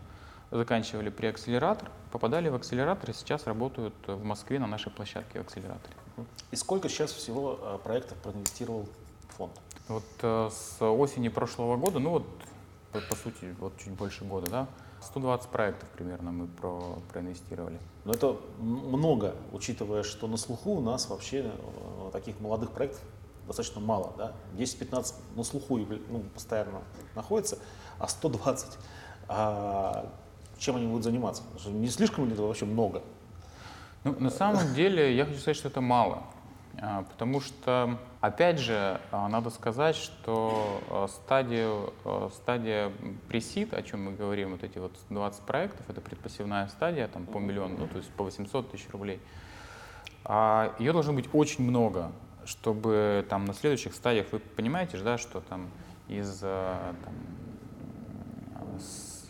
заканчивали 0.50 1.10
при 1.10 1.26
акселератор, 1.26 1.90
попадали 2.10 2.48
в 2.48 2.54
акселератор 2.54 3.10
и 3.10 3.12
сейчас 3.12 3.46
работают 3.46 3.94
в 4.06 4.22
Москве 4.24 4.58
на 4.58 4.66
нашей 4.66 4.90
площадке 4.90 5.40
в 5.40 5.42
акселераторе. 5.42 5.94
И 6.50 6.56
сколько 6.56 6.88
сейчас 6.88 7.12
всего 7.12 7.58
э, 7.60 7.78
проектов 7.82 8.18
проинвестировал 8.18 8.88
фонд? 9.36 9.52
Вот 9.88 10.04
э, 10.22 10.50
с 10.50 10.82
осени 10.82 11.28
прошлого 11.28 11.76
года, 11.76 11.98
ну 11.98 12.10
вот 12.10 12.26
по, 12.92 13.00
по 13.00 13.14
сути 13.14 13.54
вот 13.58 13.76
чуть 13.78 13.92
больше 13.92 14.24
года, 14.24 14.50
да, 14.50 14.66
120 15.02 15.50
проектов 15.50 15.88
примерно 15.90 16.32
мы 16.32 16.46
про, 16.46 16.98
проинвестировали. 17.12 17.78
Но 18.04 18.12
это 18.12 18.36
много, 18.58 19.34
учитывая, 19.52 20.02
что 20.02 20.26
на 20.26 20.36
слуху 20.36 20.72
у 20.72 20.80
нас 20.80 21.08
вообще 21.08 21.52
э, 21.52 22.10
таких 22.12 22.40
молодых 22.40 22.72
проектов 22.72 23.02
достаточно 23.46 23.80
мало. 23.80 24.14
Да? 24.16 24.32
10-15 24.56 25.14
на 25.36 25.44
слуху 25.44 25.78
ну, 25.78 26.20
постоянно 26.34 26.82
находится, 27.14 27.58
а 27.98 28.08
120. 28.08 28.78
А 29.28 30.10
чем 30.58 30.76
они 30.76 30.86
будут 30.86 31.04
заниматься? 31.04 31.42
Не 31.66 31.88
слишком 31.88 32.26
ли 32.26 32.32
это 32.32 32.42
вообще 32.42 32.64
много? 32.64 33.02
Ну, 34.04 34.14
на 34.18 34.30
самом 34.30 34.74
деле, 34.74 35.14
я 35.16 35.24
хочу 35.24 35.38
сказать, 35.38 35.56
что 35.56 35.68
это 35.68 35.80
мало. 35.80 36.22
А, 36.80 37.02
потому 37.02 37.40
что, 37.40 37.98
опять 38.20 38.60
же, 38.60 39.00
а, 39.10 39.28
надо 39.28 39.50
сказать, 39.50 39.96
что 39.96 40.80
а, 40.88 41.08
стадию, 41.08 41.92
стадия 42.32 42.92
пресид, 43.28 43.74
о 43.74 43.82
чем 43.82 44.04
мы 44.04 44.12
говорим, 44.12 44.52
вот 44.52 44.62
эти 44.62 44.78
вот 44.78 44.92
20 45.10 45.42
проектов, 45.42 45.88
это 45.88 46.00
предпассивная 46.00 46.68
стадия, 46.68 47.08
там 47.08 47.26
по 47.26 47.38
миллиону, 47.38 47.76
ну, 47.78 47.88
то 47.88 47.96
есть 47.96 48.10
по 48.10 48.24
800 48.24 48.70
тысяч 48.70 48.88
рублей. 48.90 49.20
Ее 50.78 50.92
должно 50.92 51.14
быть 51.14 51.28
очень 51.32 51.64
много, 51.64 52.12
чтобы 52.44 53.24
там 53.30 53.46
на 53.46 53.54
следующих 53.54 53.94
стадиях, 53.94 54.26
вы 54.30 54.38
понимаете 54.38 54.98
же, 54.98 55.04
да, 55.04 55.16
что 55.16 55.40
там 55.40 55.70
из 56.06 56.40
там, 56.40 56.96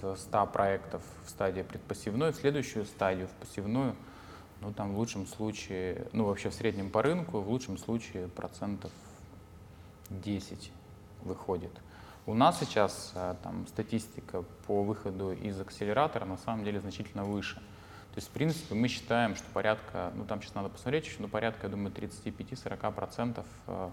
100 0.00 0.46
проектов 0.46 1.02
в 1.24 1.30
стадии 1.30 1.62
предпассивной, 1.62 2.32
в 2.32 2.36
следующую 2.36 2.84
стадию, 2.84 3.28
в 3.28 3.32
пассивную– 3.32 3.94
ну, 4.60 4.72
там 4.72 4.92
в 4.94 4.98
лучшем 4.98 5.26
случае, 5.26 6.06
ну, 6.12 6.24
вообще 6.24 6.50
в 6.50 6.54
среднем 6.54 6.90
по 6.90 7.02
рынку, 7.02 7.40
в 7.40 7.48
лучшем 7.48 7.78
случае 7.78 8.28
процентов 8.28 8.90
10 10.10 10.72
выходит. 11.22 11.70
У 12.26 12.34
нас 12.34 12.58
сейчас 12.58 13.12
а, 13.14 13.36
там 13.42 13.66
статистика 13.68 14.44
по 14.66 14.82
выходу 14.82 15.32
из 15.32 15.58
акселератора 15.60 16.24
на 16.24 16.36
самом 16.36 16.64
деле 16.64 16.80
значительно 16.80 17.24
выше. 17.24 17.56
То 17.56 18.16
есть, 18.16 18.28
в 18.28 18.30
принципе, 18.32 18.74
мы 18.74 18.88
считаем, 18.88 19.36
что 19.36 19.46
порядка, 19.52 20.12
ну 20.14 20.24
там 20.24 20.42
сейчас 20.42 20.54
надо 20.54 20.68
посмотреть 20.68 21.06
еще, 21.06 21.16
но 21.20 21.28
порядка, 21.28 21.66
я 21.66 21.70
думаю, 21.70 21.92
35-40% 21.92 23.44
а, 23.66 23.92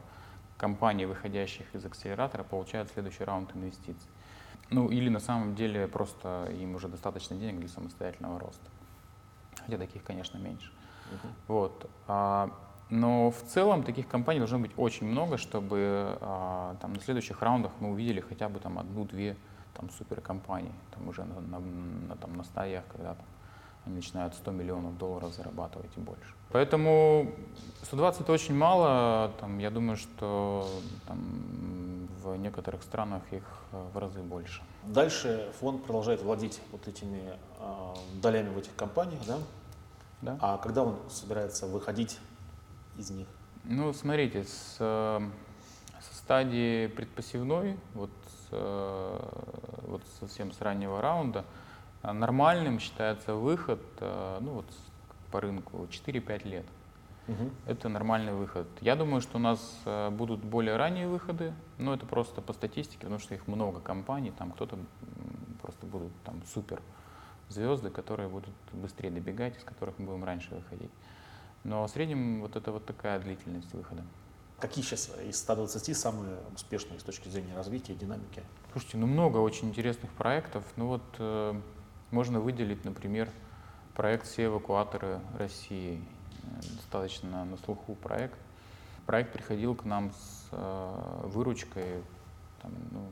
компаний, 0.57 1.05
выходящих 1.05 1.65
из 1.73 1.85
акселератора, 1.85 2.43
получают 2.43 2.89
следующий 2.91 3.23
раунд 3.23 3.55
инвестиций. 3.55 4.09
Ну 4.69 4.89
или 4.89 5.09
на 5.09 5.19
самом 5.19 5.55
деле 5.55 5.87
просто 5.87 6.51
им 6.51 6.75
уже 6.75 6.87
достаточно 6.87 7.35
денег 7.35 7.59
для 7.59 7.69
самостоятельного 7.69 8.39
роста 8.39 8.69
хотя 9.65 9.77
таких, 9.77 10.03
конечно, 10.03 10.37
меньше. 10.37 10.71
Uh-huh. 11.11 11.29
Вот. 11.47 11.89
А, 12.07 12.49
но 12.89 13.31
в 13.31 13.41
целом 13.41 13.83
таких 13.83 14.07
компаний 14.07 14.39
должно 14.39 14.59
быть 14.59 14.71
очень 14.77 15.07
много, 15.07 15.37
чтобы 15.37 16.17
а, 16.21 16.75
там, 16.81 16.93
на 16.93 16.99
следующих 16.99 17.41
раундах 17.41 17.71
мы 17.79 17.91
увидели 17.91 18.21
хотя 18.21 18.47
бы 18.49 18.59
там 18.59 18.79
одну-две 18.79 19.35
там, 19.73 19.89
суперкомпании, 19.89 20.73
там 20.93 21.07
уже 21.07 21.23
на, 21.23 21.41
на, 21.41 21.59
на, 21.59 22.15
там, 22.15 22.35
на 22.35 22.43
стадиях, 22.43 22.83
когда 22.91 23.15
там, 23.15 23.25
они 23.85 23.95
начинают 23.95 24.33
100 24.33 24.51
миллионов 24.51 24.97
долларов 24.97 25.33
зарабатывать 25.33 25.91
и 25.95 25.99
больше. 25.99 26.33
Поэтому 26.51 27.31
120 27.83 28.21
это 28.21 28.31
очень 28.31 28.55
мало, 28.55 29.31
там, 29.39 29.59
я 29.59 29.69
думаю, 29.69 29.97
что 29.97 30.67
там, 31.07 32.07
в 32.23 32.35
некоторых 32.37 32.81
странах 32.83 33.21
их 33.31 33.43
э, 33.71 33.87
в 33.93 33.97
разы 33.97 34.21
больше. 34.21 34.61
Дальше 34.83 35.51
фонд 35.59 35.83
продолжает 35.83 36.21
владеть 36.21 36.59
вот 36.71 36.87
этими 36.87 37.33
э, 37.59 37.93
долями 38.21 38.49
в 38.49 38.57
этих 38.57 38.75
компаниях, 38.75 39.21
да? 39.27 39.37
Да. 40.21 40.37
А 40.41 40.57
когда 40.57 40.83
он 40.83 40.97
собирается 41.09 41.67
выходить 41.67 42.19
из 42.97 43.11
них? 43.11 43.27
Ну, 43.65 43.93
смотрите, 43.93 44.43
с, 44.43 44.77
со 44.77 46.15
стадии 46.15 46.87
предпассивной, 46.87 47.77
вот, 47.93 48.11
с, 48.27 48.47
э, 48.51 49.19
вот 49.87 50.01
совсем 50.19 50.51
с 50.51 50.61
раннего 50.61 51.01
раунда, 51.01 51.45
нормальным 52.13 52.79
считается 52.79 53.35
выход, 53.35 53.81
ну 53.99 54.51
вот 54.51 54.65
по 55.31 55.41
рынку 55.41 55.87
4-5 55.89 56.47
лет. 56.47 56.65
Угу. 57.27 57.49
Это 57.65 57.89
нормальный 57.89 58.33
выход. 58.33 58.67
Я 58.81 58.95
думаю, 58.95 59.21
что 59.21 59.37
у 59.37 59.41
нас 59.41 59.59
э, 59.85 60.09
будут 60.11 60.41
более 60.41 60.75
ранние 60.75 61.07
выходы, 61.07 61.53
но 61.79 61.93
это 61.93 62.05
просто 62.05 62.41
по 62.41 62.53
статистике, 62.53 62.99
потому 62.99 63.19
что 63.19 63.33
их 63.33 63.47
много 63.47 63.79
компаний, 63.79 64.31
там 64.37 64.51
кто-то 64.51 64.77
просто 65.61 65.85
будут 65.87 66.11
там 66.23 66.41
супер 66.53 66.81
звезды, 67.49 67.89
которые 67.89 68.29
будут 68.29 68.53
быстрее 68.73 69.09
добегать, 69.09 69.57
из 69.57 69.63
которых 69.63 69.97
мы 69.97 70.05
будем 70.05 70.23
раньше 70.23 70.53
выходить. 70.53 70.91
Но 71.63 71.85
в 71.85 71.89
среднем 71.89 72.41
вот 72.41 72.55
это 72.55 72.71
вот 72.71 72.85
такая 72.85 73.19
длительность 73.19 73.73
выхода. 73.73 74.03
Какие 74.59 74.85
сейчас 74.85 75.11
из 75.27 75.37
120 75.39 75.97
самые 75.97 76.37
успешные 76.53 76.99
с 76.99 77.03
точки 77.03 77.27
зрения 77.27 77.55
развития 77.55 77.95
динамики? 77.95 78.43
Слушайте, 78.71 78.97
ну 78.97 79.07
много 79.07 79.37
очень 79.37 79.69
интересных 79.69 80.11
проектов. 80.11 80.63
Ну 80.75 80.87
вот 80.87 81.03
э, 81.17 81.59
можно 82.11 82.39
выделить, 82.39 82.85
например, 82.85 83.29
проект 83.95 84.27
«Все 84.27 84.45
эвакуаторы 84.45 85.19
России» 85.37 86.03
достаточно 86.61 87.45
на 87.45 87.57
слуху 87.57 87.95
проект. 87.95 88.37
Проект 89.05 89.33
приходил 89.33 89.75
к 89.75 89.85
нам 89.85 90.11
с 90.11 90.47
э, 90.51 91.21
выручкой 91.25 92.03
там, 92.61 92.71
ну, 92.91 93.07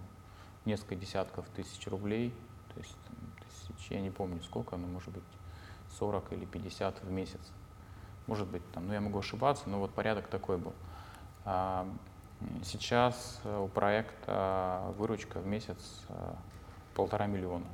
несколько 0.65 0.95
десятков 0.95 1.47
тысяч 1.49 1.87
рублей, 1.87 2.33
то 2.73 2.79
есть 2.79 2.95
там, 3.07 3.15
тысяч, 3.41 3.91
я 3.91 4.01
не 4.01 4.09
помню 4.09 4.41
сколько, 4.41 4.75
но 4.75 4.87
может 4.87 5.13
быть 5.13 5.23
40 5.99 6.33
или 6.33 6.45
50 6.45 7.03
в 7.03 7.11
месяц. 7.11 7.41
Может 8.25 8.47
быть, 8.47 8.63
там, 8.71 8.87
ну 8.87 8.93
я 8.93 9.01
могу 9.01 9.19
ошибаться, 9.19 9.69
но 9.69 9.79
вот 9.79 9.93
порядок 9.93 10.27
такой 10.27 10.57
был. 10.57 10.73
А, 11.45 11.87
сейчас 12.63 13.41
у 13.45 13.67
проекта 13.67 14.93
выручка 14.97 15.39
в 15.39 15.45
месяц 15.45 16.05
а, 16.09 16.35
полтора 16.95 17.27
миллиона. 17.27 17.65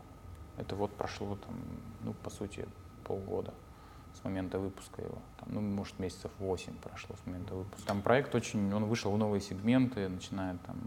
Это 0.60 0.76
вот 0.76 0.92
прошло 0.92 1.36
там, 1.36 1.56
ну, 2.04 2.14
по 2.14 2.30
сути, 2.30 2.68
полгода 3.06 3.54
с 4.14 4.24
момента 4.24 4.60
выпуска 4.60 5.02
его. 5.02 5.18
Там, 5.40 5.50
ну, 5.54 5.62
может, 5.62 5.98
месяцев 6.00 6.32
8 6.40 6.74
прошло 6.78 7.16
с 7.16 7.26
момента 7.26 7.54
выпуска. 7.56 7.88
Там 7.88 8.02
проект 8.02 8.36
очень, 8.36 8.74
он 8.74 8.86
вышел 8.86 9.12
в 9.12 9.18
новые 9.18 9.42
сегменты, 9.42 10.10
начиная 10.10 10.58
там, 10.66 10.78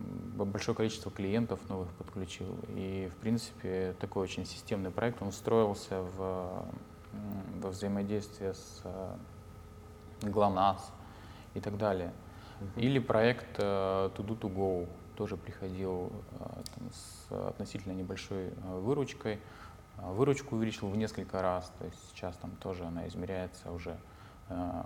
большое 0.50 0.76
количество 0.76 1.10
клиентов 1.10 1.60
новых 1.68 1.88
подключил. 1.92 2.54
И, 2.68 3.10
в 3.12 3.16
принципе, 3.16 3.94
такой 4.00 4.24
очень 4.24 4.44
системный 4.44 4.90
проект. 4.90 5.22
Он 5.22 5.32
строился 5.32 6.02
в, 6.02 6.64
во 7.60 7.70
взаимодействие 7.70 8.54
с 8.54 8.82
GLONASS 10.20 10.80
и 11.54 11.60
так 11.60 11.78
далее. 11.78 12.12
Или 12.76 12.98
проект 12.98 13.58
uh, 13.58 14.14
To 14.14 14.24
Do 14.24 14.38
To 14.38 14.54
Go 14.54 14.88
тоже 15.16 15.36
приходил 15.36 16.12
uh, 16.38 16.64
там, 16.74 16.90
с 16.92 17.48
относительно 17.48 17.92
небольшой 17.92 18.50
выручкой. 18.64 19.40
А, 20.02 20.12
выручку 20.12 20.56
увеличил 20.56 20.88
в 20.88 20.96
несколько 20.96 21.40
раз, 21.40 21.72
то 21.78 21.84
есть 21.84 21.98
сейчас 22.10 22.36
там 22.36 22.50
тоже 22.56 22.84
она 22.84 23.06
измеряется 23.06 23.70
уже, 23.70 23.96
э, 24.48 24.82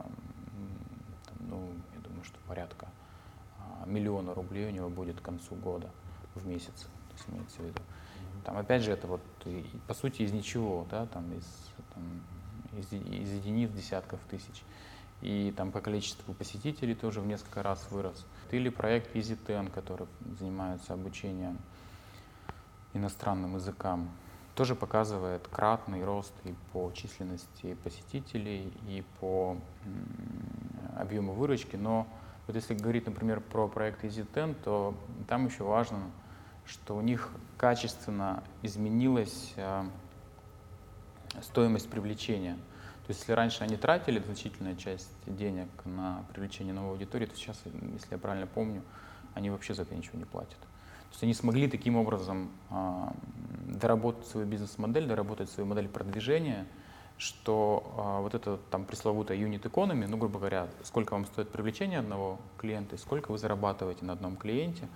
ну, 1.40 1.70
я 1.94 2.00
думаю, 2.02 2.22
что 2.22 2.38
порядка 2.46 2.86
э, 3.58 3.88
миллиона 3.88 4.34
рублей 4.34 4.68
у 4.68 4.70
него 4.70 4.90
будет 4.90 5.20
к 5.20 5.22
концу 5.22 5.54
года 5.54 5.88
в 6.34 6.46
месяц, 6.46 6.82
то 6.82 7.14
есть 7.14 7.28
имеется 7.30 7.62
в 7.62 7.64
виду. 7.64 7.80
Там 8.44 8.58
опять 8.58 8.82
же 8.82 8.92
это 8.92 9.06
вот 9.06 9.22
по 9.86 9.94
сути 9.94 10.22
из 10.22 10.32
ничего, 10.32 10.86
да, 10.90 11.06
там 11.06 11.32
из, 11.32 11.46
там, 11.94 12.02
из, 12.78 12.92
из 12.92 13.32
единиц 13.32 13.70
десятков 13.70 14.20
тысяч. 14.30 14.62
И 15.22 15.52
там 15.56 15.72
по 15.72 15.80
количеству 15.80 16.34
посетителей 16.34 16.94
тоже 16.94 17.22
в 17.22 17.26
несколько 17.26 17.62
раз 17.62 17.90
вырос. 17.90 18.26
Или 18.50 18.68
проект 18.68 19.16
EasyTen, 19.16 19.70
который 19.70 20.06
занимается 20.38 20.92
обучением 20.92 21.58
иностранным 22.92 23.56
языкам 23.56 24.10
тоже 24.56 24.74
показывает 24.74 25.46
кратный 25.48 26.02
рост 26.02 26.32
и 26.44 26.54
по 26.72 26.90
численности 26.92 27.74
посетителей, 27.84 28.72
и 28.88 29.04
по 29.20 29.58
объему 30.96 31.34
выручки. 31.34 31.76
Но 31.76 32.08
вот 32.46 32.56
если 32.56 32.74
говорить, 32.74 33.06
например, 33.06 33.40
про 33.40 33.68
проект 33.68 34.02
EasyTen, 34.02 34.56
то 34.64 34.94
там 35.28 35.46
еще 35.46 35.64
важно, 35.64 36.10
что 36.64 36.96
у 36.96 37.02
них 37.02 37.30
качественно 37.58 38.42
изменилась 38.62 39.52
а, 39.58 39.86
стоимость 41.42 41.90
привлечения. 41.90 42.54
То 42.54 43.10
есть 43.10 43.20
если 43.20 43.32
раньше 43.32 43.62
они 43.62 43.76
тратили 43.76 44.18
значительную 44.20 44.76
часть 44.76 45.12
денег 45.26 45.68
на 45.84 46.24
привлечение 46.32 46.72
новой 46.72 46.92
аудитории, 46.92 47.26
то 47.26 47.36
сейчас, 47.36 47.62
если 47.92 48.12
я 48.12 48.18
правильно 48.18 48.46
помню, 48.46 48.82
они 49.34 49.50
вообще 49.50 49.74
за 49.74 49.82
это 49.82 49.94
ничего 49.94 50.18
не 50.18 50.24
платят. 50.24 50.58
Есть 51.16 51.22
они 51.22 51.32
смогли 51.32 51.66
таким 51.66 51.96
образом 51.96 52.50
э, 52.68 53.08
доработать 53.68 54.26
свою 54.26 54.46
бизнес-модель, 54.46 55.06
доработать 55.06 55.48
свою 55.48 55.66
модель 55.66 55.88
продвижения, 55.88 56.66
что 57.16 57.94
э, 57.96 58.20
вот 58.20 58.34
это 58.34 58.58
там 58.70 58.84
пресловутая 58.84 59.38
unit 59.38 59.62
economy, 59.62 60.06
ну, 60.06 60.18
грубо 60.18 60.38
говоря, 60.38 60.68
сколько 60.82 61.14
вам 61.14 61.24
стоит 61.24 61.48
привлечение 61.48 62.00
одного 62.00 62.38
клиента 62.58 62.96
и 62.96 62.98
сколько 62.98 63.32
вы 63.32 63.38
зарабатываете 63.38 64.04
на 64.04 64.12
одном 64.12 64.36
клиенте, 64.36 64.88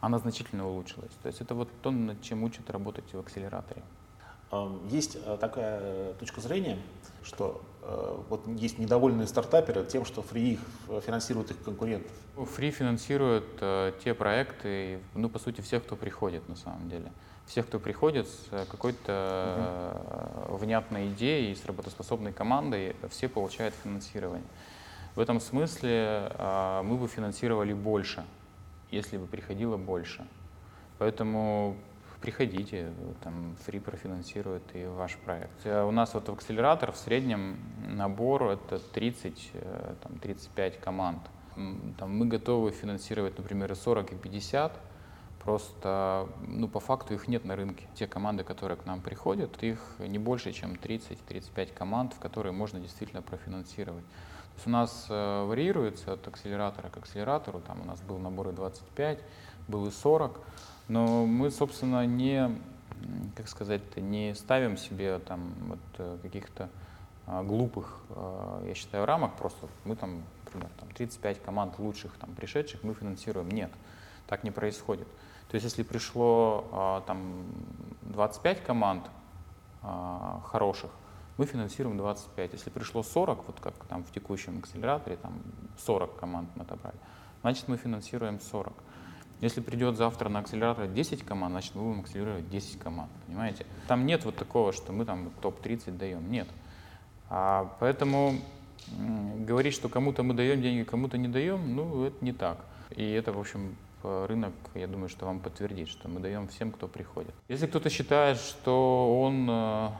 она 0.00 0.18
значительно 0.18 0.66
улучшилась. 0.66 1.12
То 1.22 1.26
есть 1.26 1.42
это 1.42 1.54
вот 1.54 1.68
то, 1.82 1.90
над 1.90 2.22
чем 2.22 2.42
учат 2.42 2.70
работать 2.70 3.12
в 3.12 3.18
акселераторе. 3.18 3.82
Есть 4.90 5.18
такая 5.40 6.14
точка 6.14 6.40
зрения, 6.40 6.78
что 7.22 7.60
вот 8.28 8.46
есть 8.46 8.78
недовольные 8.78 9.26
стартаперы 9.26 9.84
тем, 9.84 10.04
что 10.04 10.24
их 10.34 10.60
финансирует 11.04 11.50
их 11.50 11.62
конкурентов. 11.62 12.12
Фри 12.54 12.70
финансирует 12.70 13.44
те 14.04 14.14
проекты, 14.14 15.00
ну, 15.14 15.28
по 15.28 15.38
сути, 15.38 15.60
всех, 15.60 15.84
кто 15.84 15.96
приходит 15.96 16.48
на 16.48 16.56
самом 16.56 16.88
деле 16.88 17.10
всех, 17.46 17.66
кто 17.66 17.78
приходит 17.78 18.26
с 18.28 18.66
какой-то 18.66 20.46
угу. 20.48 20.56
внятной 20.58 21.08
идеей, 21.08 21.54
с 21.54 21.64
работоспособной 21.64 22.32
командой, 22.32 22.96
все 23.08 23.28
получают 23.28 23.74
финансирование. 23.82 24.46
В 25.14 25.20
этом 25.20 25.40
смысле 25.40 26.30
а, 26.34 26.82
мы 26.82 26.96
бы 26.96 27.08
финансировали 27.08 27.72
больше, 27.72 28.24
если 28.90 29.16
бы 29.16 29.26
приходило 29.26 29.76
больше. 29.76 30.26
Поэтому 30.98 31.76
приходите, 32.26 32.92
там 33.22 33.56
фри 33.64 33.78
профинансирует 33.78 34.62
и 34.74 34.84
ваш 34.84 35.16
проект. 35.16 35.64
Э, 35.64 35.84
у 35.84 35.92
нас 35.92 36.12
вот 36.14 36.28
в 36.28 36.32
акселератор 36.32 36.90
в 36.90 36.96
среднем 36.96 37.56
набор 37.88 38.42
это 38.50 38.80
30, 38.80 39.50
э, 39.54 39.94
там, 40.02 40.18
35 40.18 40.80
команд. 40.80 41.22
Там 41.98 42.18
мы 42.18 42.26
готовы 42.26 42.72
финансировать, 42.72 43.38
например, 43.38 43.70
и 43.70 43.74
40, 43.76 44.12
и 44.12 44.16
50, 44.16 44.72
Просто, 45.44 46.28
ну, 46.48 46.66
по 46.66 46.80
факту 46.80 47.14
их 47.14 47.28
нет 47.28 47.44
на 47.44 47.54
рынке. 47.54 47.86
Те 47.94 48.08
команды, 48.08 48.42
которые 48.42 48.76
к 48.76 48.84
нам 48.84 49.00
приходят, 49.00 49.62
их 49.62 49.78
не 50.00 50.18
больше, 50.18 50.52
чем 50.52 50.72
30-35 50.72 51.72
команд, 51.72 52.14
в 52.14 52.18
которые 52.18 52.52
можно 52.52 52.80
действительно 52.80 53.22
профинансировать. 53.22 54.04
То 54.04 54.56
есть 54.56 54.66
у 54.66 54.70
нас 54.70 55.06
э, 55.08 55.44
варьируется 55.44 56.14
от 56.14 56.26
акселератора 56.26 56.88
к 56.88 56.96
акселератору. 56.96 57.60
Там 57.60 57.82
у 57.82 57.84
нас 57.84 58.00
был 58.00 58.18
набор 58.18 58.48
и 58.48 58.52
25, 58.52 59.20
был 59.68 59.86
и 59.86 59.92
40. 59.92 60.40
Но 60.88 61.26
мы, 61.26 61.50
собственно, 61.50 62.06
не, 62.06 62.50
как 63.34 63.48
сказать, 63.48 63.96
не 63.96 64.34
ставим 64.34 64.76
себе 64.76 65.18
там 65.18 65.52
вот 65.68 65.78
э, 65.98 66.18
каких-то 66.22 66.68
а, 67.26 67.42
глупых, 67.42 67.98
а, 68.10 68.64
я 68.66 68.74
считаю, 68.74 69.04
рамок. 69.04 69.34
Просто 69.36 69.66
мы 69.84 69.96
там, 69.96 70.22
например, 70.44 70.70
там 70.78 70.88
35 70.90 71.42
команд 71.42 71.78
лучших 71.78 72.16
там 72.18 72.34
пришедших 72.34 72.84
мы 72.84 72.94
финансируем. 72.94 73.48
Нет, 73.50 73.70
так 74.28 74.44
не 74.44 74.52
происходит. 74.52 75.08
То 75.48 75.56
есть 75.56 75.64
если 75.64 75.82
пришло 75.82 76.68
а, 76.72 77.00
там 77.02 77.44
25 78.02 78.62
команд 78.64 79.04
хороших, 80.46 80.90
мы 81.36 81.46
финансируем 81.46 81.96
25. 81.96 82.52
Если 82.54 82.70
пришло 82.70 83.04
40, 83.04 83.46
вот 83.46 83.60
как 83.60 83.74
там 83.84 84.02
в 84.02 84.10
текущем 84.10 84.58
акселераторе, 84.58 85.16
там 85.16 85.34
40 85.78 86.16
команд 86.16 86.48
мы 86.56 86.62
отобрали, 86.62 86.96
значит 87.42 87.68
мы 87.68 87.76
финансируем 87.76 88.40
40. 88.40 88.72
Если 89.40 89.60
придет 89.60 89.96
завтра 89.96 90.28
на 90.28 90.38
акселератор 90.38 90.86
10 90.86 91.22
команд, 91.22 91.52
значит 91.52 91.74
мы 91.74 91.82
будем 91.82 92.00
акселерировать 92.00 92.48
10 92.48 92.78
команд, 92.78 93.10
понимаете? 93.26 93.66
Там 93.86 94.06
нет 94.06 94.24
вот 94.24 94.36
такого, 94.36 94.72
что 94.72 94.92
мы 94.92 95.04
там 95.04 95.30
топ-30 95.42 95.96
даем, 95.98 96.30
нет. 96.30 96.48
А, 97.28 97.70
поэтому 97.80 98.36
говорить, 99.38 99.74
что 99.74 99.88
кому-то 99.88 100.22
мы 100.22 100.34
даем 100.34 100.62
деньги, 100.62 100.84
кому-то 100.84 101.18
не 101.18 101.28
даем, 101.28 101.74
ну 101.74 102.04
это 102.04 102.24
не 102.24 102.32
так. 102.32 102.64
И 102.90 103.04
это, 103.10 103.32
в 103.32 103.38
общем, 103.38 103.76
рынок, 104.02 104.52
я 104.74 104.86
думаю, 104.86 105.08
что 105.08 105.26
вам 105.26 105.40
подтвердит, 105.40 105.88
что 105.88 106.08
мы 106.08 106.20
даем 106.20 106.48
всем, 106.48 106.70
кто 106.70 106.88
приходит. 106.88 107.34
Если 107.48 107.66
кто-то 107.66 107.90
считает, 107.90 108.38
что 108.38 109.20
он 109.20 109.48
э, 109.50 109.90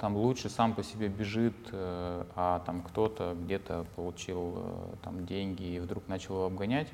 там 0.00 0.16
лучше 0.16 0.48
сам 0.48 0.74
по 0.74 0.82
себе 0.82 1.08
бежит, 1.08 1.54
э, 1.72 2.24
а 2.34 2.60
там 2.60 2.82
кто-то 2.82 3.36
где-то 3.40 3.86
получил 3.96 4.54
э, 4.56 4.94
там 5.02 5.26
деньги 5.26 5.62
и 5.62 5.78
вдруг 5.78 6.08
начал 6.08 6.36
его 6.36 6.46
обгонять, 6.46 6.88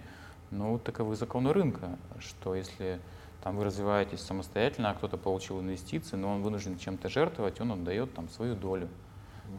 ну, 0.51 0.79
таковы 0.79 1.17
законы 1.17 1.53
рынка, 1.53 1.99
что 2.19 2.55
если 2.55 3.01
там 3.43 3.57
вы 3.57 3.65
развиваетесь 3.65 4.21
самостоятельно, 4.21 4.91
а 4.91 4.95
кто-то 4.95 5.17
получил 5.17 5.61
инвестиции, 5.61 6.17
но 6.17 6.33
он 6.33 6.43
вынужден 6.43 6.79
чем-то 6.79 7.09
жертвовать, 7.09 7.61
он 7.61 7.73
отдает 7.73 8.13
там 8.15 8.29
свою 8.29 8.55
долю. 8.55 8.89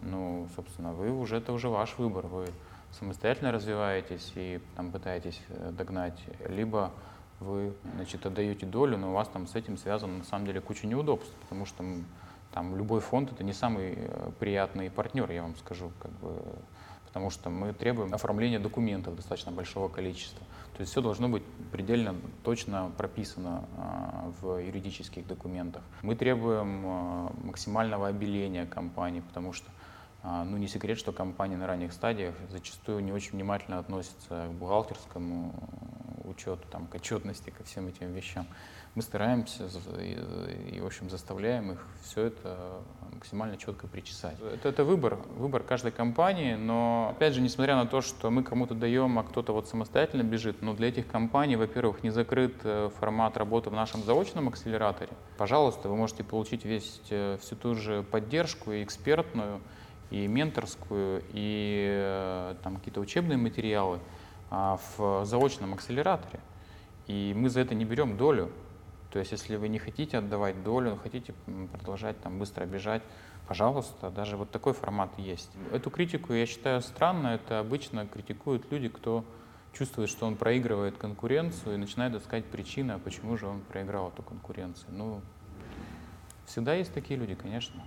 Ну, 0.01 0.47
собственно, 0.55 0.93
вы 0.93 1.11
уже, 1.11 1.37
это 1.37 1.53
уже 1.53 1.69
ваш 1.69 1.97
выбор, 1.97 2.27
вы 2.27 2.47
самостоятельно 2.91 3.51
развиваетесь 3.51 4.31
и 4.35 4.59
там 4.75 4.91
пытаетесь 4.91 5.41
э, 5.49 5.71
догнать, 5.71 6.19
либо 6.47 6.91
вы 7.39 7.73
значит, 7.95 8.25
отдаете 8.25 8.65
долю, 8.65 8.97
но 8.97 9.11
у 9.11 9.13
вас 9.13 9.27
там 9.27 9.47
с 9.47 9.55
этим 9.55 9.77
связано 9.77 10.17
на 10.17 10.23
самом 10.23 10.45
деле 10.45 10.61
куча 10.61 10.87
неудобств, 10.87 11.33
потому 11.41 11.65
что 11.65 11.83
там 12.53 12.75
любой 12.75 13.01
фонд 13.01 13.31
это 13.31 13.43
не 13.43 13.53
самый 13.53 13.93
э, 13.95 14.31
приятный 14.39 14.89
партнер, 14.89 15.29
я 15.31 15.43
вам 15.43 15.55
скажу, 15.57 15.91
как 16.01 16.11
бы, 16.13 16.41
потому 17.17 17.31
что 17.31 17.49
мы 17.49 17.73
требуем 17.73 18.13
оформления 18.13 18.59
документов 18.59 19.15
достаточно 19.15 19.51
большого 19.51 19.89
количества. 19.89 20.45
То 20.75 20.81
есть 20.81 20.91
все 20.91 21.01
должно 21.01 21.27
быть 21.27 21.41
предельно 21.71 22.13
точно 22.43 22.91
прописано 22.95 23.63
э, 23.75 24.31
в 24.39 24.57
юридических 24.59 25.25
документах. 25.25 25.81
Мы 26.03 26.15
требуем 26.15 26.83
э, 26.85 27.29
максимального 27.45 28.07
обеления 28.07 28.67
компании, 28.67 29.21
потому 29.21 29.51
что 29.51 29.65
а, 30.21 30.43
ну, 30.43 30.57
не 30.57 30.67
секрет, 30.67 30.99
что 30.99 31.11
компании 31.11 31.55
на 31.55 31.65
ранних 31.65 31.91
стадиях 31.91 32.35
зачастую 32.51 33.03
не 33.03 33.11
очень 33.11 33.31
внимательно 33.31 33.79
относятся 33.79 34.47
к 34.49 34.51
бухгалтерскому 34.51 35.55
учету, 36.29 36.67
там, 36.69 36.87
к 36.87 36.95
отчетности, 36.95 37.49
ко 37.49 37.63
всем 37.63 37.87
этим 37.87 38.13
вещам. 38.13 38.47
Мы 38.95 39.01
стараемся 39.03 39.69
и, 39.99 40.75
и 40.75 40.79
в 40.79 40.85
общем, 40.85 41.09
заставляем 41.09 41.71
их 41.71 41.85
все 42.03 42.23
это 42.23 42.81
максимально 43.11 43.57
четко 43.57 43.87
причесать. 43.87 44.35
Это, 44.53 44.69
это 44.69 44.83
выбор, 44.83 45.19
выбор 45.37 45.63
каждой 45.63 45.91
компании, 45.91 46.55
но, 46.55 47.13
опять 47.15 47.33
же, 47.33 47.41
несмотря 47.41 47.75
на 47.75 47.85
то, 47.85 48.01
что 48.01 48.31
мы 48.31 48.43
кому-то 48.43 48.73
даем, 48.73 49.19
а 49.19 49.23
кто-то 49.23 49.53
вот 49.53 49.67
самостоятельно 49.67 50.23
бежит, 50.23 50.61
но 50.61 50.73
для 50.73 50.89
этих 50.89 51.07
компаний, 51.07 51.55
во-первых, 51.55 52.03
не 52.03 52.09
закрыт 52.09 52.55
э, 52.63 52.89
формат 52.99 53.37
работы 53.37 53.69
в 53.69 53.73
нашем 53.73 54.03
заочном 54.03 54.47
акселераторе. 54.47 55.11
Пожалуйста, 55.37 55.89
вы 55.89 55.95
можете 55.95 56.23
получить 56.23 56.65
весь, 56.65 57.01
э, 57.09 57.37
всю 57.41 57.55
ту 57.55 57.75
же 57.75 58.03
поддержку 58.03 58.71
и 58.71 58.83
экспертную, 58.83 59.61
и 60.09 60.27
менторскую, 60.27 61.23
и 61.33 61.87
э, 61.89 62.55
там 62.63 62.77
какие-то 62.77 63.01
учебные 63.01 63.37
материалы 63.37 63.99
а, 64.49 64.79
в 64.97 65.25
заочном 65.25 65.73
акселераторе. 65.73 66.39
И 67.07 67.33
мы 67.35 67.49
за 67.49 67.61
это 67.61 67.75
не 67.75 67.85
берем 67.85 68.17
долю. 68.17 68.51
То 69.11 69.19
есть, 69.19 69.31
если 69.31 69.55
вы 69.55 69.69
не 69.69 69.79
хотите 69.79 70.17
отдавать 70.17 70.63
долю, 70.63 70.99
хотите 71.01 71.33
продолжать 71.71 72.19
там 72.21 72.39
быстро 72.39 72.65
бежать, 72.65 73.01
пожалуйста, 73.47 74.09
даже 74.09 74.35
вот 74.35 74.51
такой 74.51 74.73
формат 74.73 75.17
есть. 75.17 75.49
Эту 75.71 75.89
критику 75.89 76.33
я 76.33 76.45
считаю 76.45 76.81
странно. 76.81 77.27
Это 77.27 77.59
обычно 77.59 78.05
критикуют 78.05 78.69
люди, 78.71 78.89
кто 78.89 79.23
чувствует, 79.73 80.09
что 80.09 80.25
он 80.25 80.35
проигрывает 80.35 80.97
конкуренцию 80.97 81.75
и 81.75 81.77
начинает 81.77 82.15
искать 82.15 82.45
причины, 82.45 82.93
а 82.93 82.99
почему 82.99 83.37
же 83.37 83.47
он 83.47 83.61
проиграл 83.61 84.09
эту 84.09 84.23
конкуренцию. 84.23 84.89
Ну, 84.91 85.21
всегда 86.45 86.73
есть 86.73 86.93
такие 86.93 87.17
люди, 87.17 87.35
конечно 87.35 87.83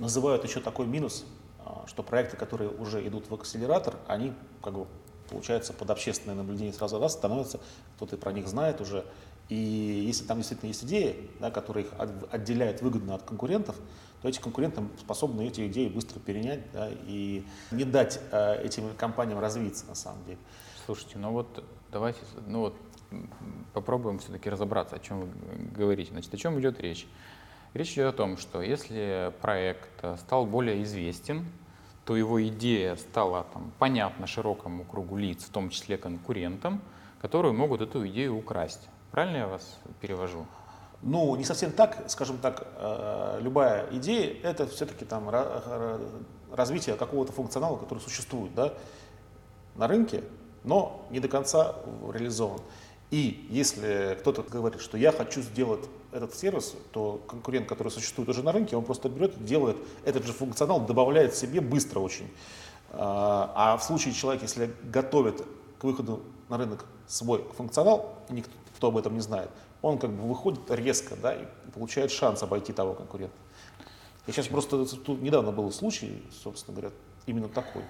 называют 0.00 0.44
еще 0.44 0.60
такой 0.60 0.86
минус, 0.86 1.24
а, 1.64 1.84
что 1.86 2.02
проекты, 2.02 2.36
которые 2.36 2.70
уже 2.70 3.06
идут 3.06 3.30
в 3.30 3.34
акселератор, 3.34 3.94
они 4.08 4.32
как 4.62 4.74
бы 4.74 4.86
получается 5.30 5.72
под 5.72 5.90
общественное 5.90 6.34
наблюдение 6.34 6.72
сразу 6.72 6.98
раз 6.98 7.12
становятся, 7.12 7.60
кто-то 7.96 8.16
про 8.16 8.32
них 8.32 8.48
знает 8.48 8.80
уже. 8.80 9.04
И 9.48 9.56
если 9.56 10.24
там 10.26 10.38
действительно 10.38 10.68
есть 10.68 10.84
идеи, 10.84 11.28
да, 11.40 11.50
которые 11.50 11.86
их 11.86 11.92
отделяют 12.30 12.82
выгодно 12.82 13.14
от 13.14 13.22
конкурентов, 13.22 13.76
то 14.22 14.28
эти 14.28 14.40
конкуренты 14.40 14.82
способны 14.98 15.46
эти 15.46 15.66
идеи 15.66 15.88
быстро 15.88 16.20
перенять 16.20 16.60
да, 16.72 16.88
и 17.06 17.44
не 17.70 17.84
дать 17.84 18.20
э, 18.30 18.62
этим 18.62 18.94
компаниям 18.96 19.40
развиться 19.40 19.86
на 19.86 19.94
самом 19.94 20.24
деле. 20.24 20.38
Слушайте, 20.86 21.18
ну 21.18 21.32
вот 21.32 21.64
давайте, 21.90 22.20
ну 22.46 22.60
вот 22.60 22.76
попробуем 23.72 24.18
все-таки 24.18 24.48
разобраться, 24.50 24.96
о 24.96 24.98
чем 24.98 25.22
вы 25.22 25.28
говорите. 25.74 26.12
Значит, 26.12 26.32
о 26.32 26.36
чем 26.36 26.60
идет 26.60 26.78
речь? 26.80 27.08
Речь 27.74 27.92
идет 27.94 28.14
о 28.14 28.16
том, 28.16 28.36
что 28.36 28.62
если 28.62 29.32
проект 29.40 30.04
стал 30.18 30.46
более 30.46 30.82
известен, 30.82 31.46
то 32.10 32.16
его 32.16 32.44
идея 32.48 32.96
стала 32.96 33.46
там, 33.52 33.72
понятна 33.78 34.26
широкому 34.26 34.84
кругу 34.84 35.16
лиц, 35.16 35.44
в 35.44 35.50
том 35.50 35.70
числе 35.70 35.96
конкурентам, 35.96 36.82
которые 37.22 37.52
могут 37.52 37.82
эту 37.82 38.04
идею 38.08 38.36
украсть. 38.36 38.88
Правильно 39.12 39.36
я 39.36 39.46
вас 39.46 39.78
перевожу? 40.00 40.44
Ну, 41.02 41.36
не 41.36 41.44
совсем 41.44 41.70
так, 41.70 42.02
скажем 42.08 42.38
так, 42.38 42.66
э, 42.74 43.38
любая 43.40 43.86
идея— 43.92 44.36
это 44.42 44.66
все-таки 44.66 45.04
там 45.04 45.30
развитие 46.50 46.96
какого-то 46.96 47.30
функционала, 47.30 47.76
который 47.76 48.00
существует 48.00 48.52
да, 48.56 48.74
на 49.76 49.86
рынке, 49.86 50.24
но 50.64 51.06
не 51.10 51.20
до 51.20 51.28
конца 51.28 51.76
реализован. 52.12 52.58
И 53.10 53.46
если 53.50 54.16
кто-то 54.20 54.42
говорит, 54.42 54.80
что 54.80 54.96
я 54.96 55.10
хочу 55.10 55.42
сделать 55.42 55.84
этот 56.12 56.34
сервис, 56.34 56.74
то 56.92 57.20
конкурент, 57.26 57.68
который 57.68 57.88
существует 57.88 58.28
уже 58.28 58.42
на 58.42 58.52
рынке, 58.52 58.76
он 58.76 58.84
просто 58.84 59.08
берет, 59.08 59.44
делает 59.44 59.76
этот 60.04 60.24
же 60.24 60.32
функционал, 60.32 60.80
добавляет 60.80 61.34
себе 61.34 61.60
быстро 61.60 62.00
очень. 62.00 62.28
А, 62.92 63.52
а 63.54 63.76
в 63.76 63.82
случае 63.82 64.14
человека, 64.14 64.44
если 64.44 64.72
готовит 64.84 65.44
к 65.78 65.84
выходу 65.84 66.22
на 66.48 66.56
рынок 66.56 66.84
свой 67.08 67.44
функционал, 67.56 68.14
и 68.28 68.34
никто 68.34 68.88
об 68.88 68.96
этом 68.96 69.14
не 69.14 69.20
знает, 69.20 69.50
он 69.82 69.98
как 69.98 70.10
бы 70.10 70.28
выходит 70.28 70.60
резко 70.70 71.16
да, 71.16 71.34
и 71.34 71.46
получает 71.74 72.12
шанс 72.12 72.42
обойти 72.42 72.72
того 72.72 72.94
конкурента. 72.94 73.34
Я 74.26 74.32
сейчас 74.32 74.46
просто, 74.46 74.84
тут 74.86 75.20
недавно 75.22 75.50
был 75.50 75.72
случай, 75.72 76.22
собственно 76.44 76.76
говоря, 76.76 76.94
именно 77.26 77.48
такой. 77.48 77.82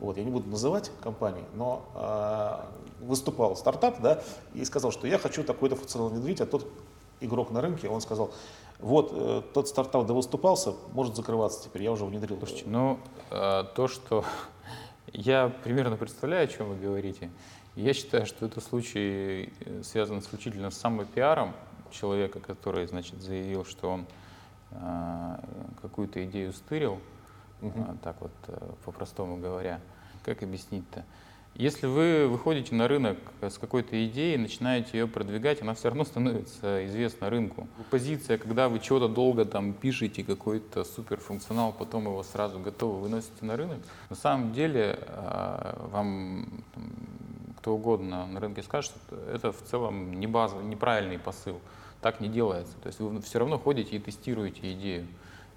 Вот, 0.00 0.16
я 0.16 0.24
не 0.24 0.30
буду 0.30 0.48
называть 0.48 0.92
компании, 1.02 1.44
но 1.54 1.84
э, 1.94 3.04
выступал 3.04 3.56
стартап, 3.56 4.00
да, 4.00 4.22
и 4.54 4.64
сказал, 4.64 4.92
что 4.92 5.06
я 5.06 5.18
хочу 5.18 5.42
такой-то 5.42 5.76
функционал 5.76 6.08
внедрить, 6.08 6.40
а 6.40 6.46
тот 6.46 6.66
игрок 7.20 7.50
на 7.50 7.60
рынке, 7.60 7.88
он 7.88 8.00
сказал, 8.00 8.30
вот 8.78 9.10
э, 9.12 9.42
тот 9.52 9.68
стартап 9.68 10.06
довыступался, 10.06 10.74
может 10.92 11.16
закрываться 11.16 11.64
теперь, 11.64 11.82
я 11.82 11.92
уже 11.92 12.04
внедрил. 12.04 12.38
Слушайте, 12.38 12.64
ну 12.66 12.98
э, 13.30 13.64
то, 13.74 13.88
что 13.88 14.24
я 15.12 15.52
примерно 15.64 15.96
представляю, 15.96 16.44
о 16.44 16.46
чем 16.46 16.68
вы 16.68 16.76
говорите, 16.76 17.30
я 17.74 17.92
считаю, 17.92 18.26
что 18.26 18.46
это 18.46 18.60
случай 18.60 19.52
э, 19.60 19.82
связан 19.82 20.20
исключительно 20.20 20.70
с 20.70 20.76
самопиаром 20.76 21.54
человека, 21.90 22.40
который, 22.40 22.86
значит, 22.86 23.20
заявил, 23.20 23.64
что 23.64 23.90
он 23.90 24.06
э, 24.70 25.38
какую-то 25.82 26.24
идею 26.24 26.52
стырил, 26.52 26.98
угу. 27.60 27.98
так 28.02 28.20
вот, 28.20 28.32
э, 28.48 28.70
по-простому 28.84 29.38
говоря. 29.38 29.80
Как 30.24 30.42
объяснить-то? 30.42 31.04
Если 31.54 31.86
вы 31.86 32.28
выходите 32.28 32.74
на 32.74 32.86
рынок 32.86 33.18
с 33.40 33.58
какой-то 33.58 34.06
идеей, 34.06 34.36
начинаете 34.36 34.98
ее 34.98 35.08
продвигать, 35.08 35.60
она 35.62 35.74
все 35.74 35.88
равно 35.88 36.04
становится 36.04 36.86
известна 36.86 37.30
рынку. 37.30 37.66
Позиция, 37.90 38.38
когда 38.38 38.68
вы 38.68 38.78
чего-то 38.78 39.08
долго 39.08 39.44
там 39.44 39.72
пишете, 39.72 40.22
какой-то 40.22 40.84
суперфункционал, 40.84 41.72
потом 41.72 42.04
его 42.04 42.22
сразу 42.22 42.60
готовы 42.60 43.00
выносите 43.00 43.44
на 43.44 43.56
рынок, 43.56 43.78
на 44.08 44.14
самом 44.14 44.52
деле 44.52 44.98
а, 45.08 45.88
вам 45.90 46.28
там, 46.74 46.94
кто 47.58 47.74
угодно 47.74 48.26
на 48.26 48.40
рынке 48.40 48.62
скажет, 48.62 48.92
что 48.92 49.16
это 49.16 49.52
в 49.52 49.62
целом 49.62 50.14
не 50.14 50.26
базовый, 50.26 50.64
неправильный 50.64 51.18
посыл. 51.18 51.60
Так 52.00 52.20
не 52.20 52.28
делается. 52.28 52.74
То 52.82 52.86
есть 52.86 53.00
вы 53.00 53.20
все 53.20 53.40
равно 53.40 53.58
ходите 53.58 53.96
и 53.96 53.98
тестируете 53.98 54.72
идею. 54.72 55.08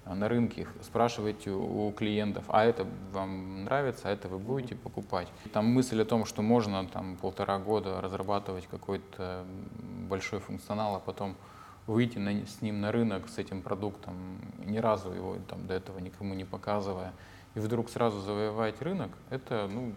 На 0.04 0.28
рынке, 0.28 0.66
спрашиваете 0.82 1.50
у 1.50 1.92
клиентов, 1.92 2.44
а 2.48 2.64
это 2.64 2.86
вам 3.12 3.64
нравится, 3.64 4.08
а 4.08 4.12
это 4.12 4.28
вы 4.28 4.38
будете 4.38 4.74
покупать. 4.74 5.28
Там 5.52 5.66
мысль 5.66 6.02
о 6.02 6.04
том, 6.04 6.24
что 6.24 6.42
можно 6.42 6.86
там 6.88 7.16
полтора 7.16 7.58
года 7.58 8.00
разрабатывать 8.00 8.66
какой-то 8.66 9.44
большой 10.08 10.40
функционал, 10.40 10.96
а 10.96 11.00
потом 11.00 11.36
выйти 11.86 12.18
на, 12.18 12.32
с 12.32 12.62
ним 12.62 12.80
на 12.80 12.90
рынок, 12.90 13.28
с 13.28 13.38
этим 13.38 13.62
продуктом, 13.62 14.14
ни 14.64 14.78
разу 14.78 15.12
его 15.12 15.36
там 15.48 15.66
до 15.66 15.74
этого 15.74 15.98
никому 15.98 16.34
не 16.34 16.44
показывая, 16.44 17.12
и 17.54 17.60
вдруг 17.60 17.88
сразу 17.88 18.20
завоевать 18.20 18.80
рынок, 18.82 19.10
это 19.30 19.68
ну, 19.72 19.92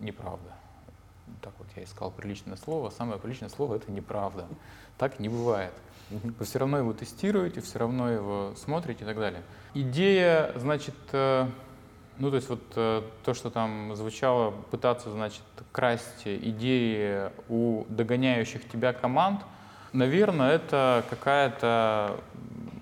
неправда. 0.00 0.55
Вот 1.66 1.76
я 1.76 1.84
искал 1.84 2.10
приличное 2.10 2.56
слово. 2.56 2.90
Самое 2.90 3.18
приличное 3.18 3.48
слово— 3.48 3.74
это 3.76 3.90
неправда. 3.90 4.46
Так 4.98 5.18
не 5.20 5.28
бывает. 5.28 5.72
Вы 6.10 6.44
все 6.44 6.60
равно 6.60 6.78
его 6.78 6.92
тестируете, 6.92 7.60
все 7.60 7.80
равно 7.80 8.10
его 8.10 8.52
смотрите 8.56 9.02
и 9.02 9.06
так 9.06 9.16
далее. 9.16 9.42
Идея, 9.74 10.52
значит, 10.54 10.94
э, 11.12 11.48
ну 12.18 12.30
то 12.30 12.36
есть 12.36 12.48
вот 12.48 12.62
э, 12.76 13.02
то, 13.24 13.34
что 13.34 13.50
там 13.50 13.94
звучало, 13.96 14.52
пытаться, 14.70 15.10
значит, 15.10 15.42
красть 15.72 16.22
идеи 16.24 17.30
у 17.48 17.84
догоняющих 17.88 18.68
тебя 18.68 18.92
команд, 18.92 19.40
наверное, 19.92 20.52
это 20.52 21.04
какая-то, 21.10 22.20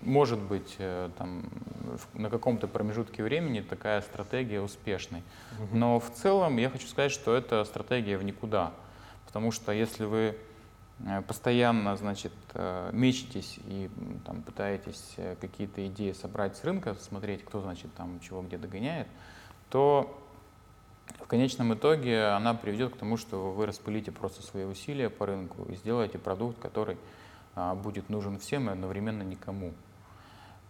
может 0.03 0.39
быть, 0.39 0.77
э, 0.79 1.09
там, 1.17 1.45
на 2.15 2.31
каком-то 2.31 2.69
промежутке 2.69 3.23
времени 3.23 3.61
такая 3.61 4.01
стратегия 4.03 4.61
успешной. 4.61 5.23
Но 5.73 6.01
в 6.01 6.11
целом 6.11 6.57
я 6.57 6.71
хочу 6.71 6.87
сказать, 6.87 7.13
что 7.13 7.35
это 7.35 7.65
стратегия 7.65 8.19
в 8.19 8.25
никуда. 8.25 8.73
Потому 9.27 9.51
что 9.51 9.73
если 9.73 10.05
вы 10.05 10.37
Э, 11.01 11.23
постоянно, 11.23 11.97
значит, 11.97 12.33
э, 12.55 12.91
мечетесь 12.93 13.59
и 13.67 13.91
там, 14.25 14.43
пытаетесь 14.43 15.15
э, 15.17 15.37
какие-то 15.41 15.87
идеи 15.89 16.13
собрать 16.13 16.57
с 16.57 16.65
рынка, 16.65 16.95
смотреть, 16.95 17.45
кто, 17.45 17.61
значит, 17.61 17.93
там 17.95 18.21
чего 18.21 18.43
где 18.43 18.59
догоняет, 18.59 19.09
то 19.71 20.21
в 21.21 21.27
конечном 21.27 21.75
итоге 21.75 22.27
она 22.29 22.55
приведет 22.55 22.95
к 22.95 22.99
тому, 22.99 23.17
что 23.17 23.53
вы 23.53 23.67
распылите 23.67 24.13
просто 24.13 24.43
свои 24.43 24.65
усилия 24.65 25.11
по 25.11 25.27
рынку 25.27 25.65
и 25.65 25.75
сделаете 25.75 26.19
продукт, 26.19 26.59
который 26.61 26.97
а, 27.55 27.75
будет 27.75 28.09
нужен 28.09 28.39
всем 28.39 28.69
и 28.69 28.73
одновременно 28.73 29.23
никому. 29.23 29.73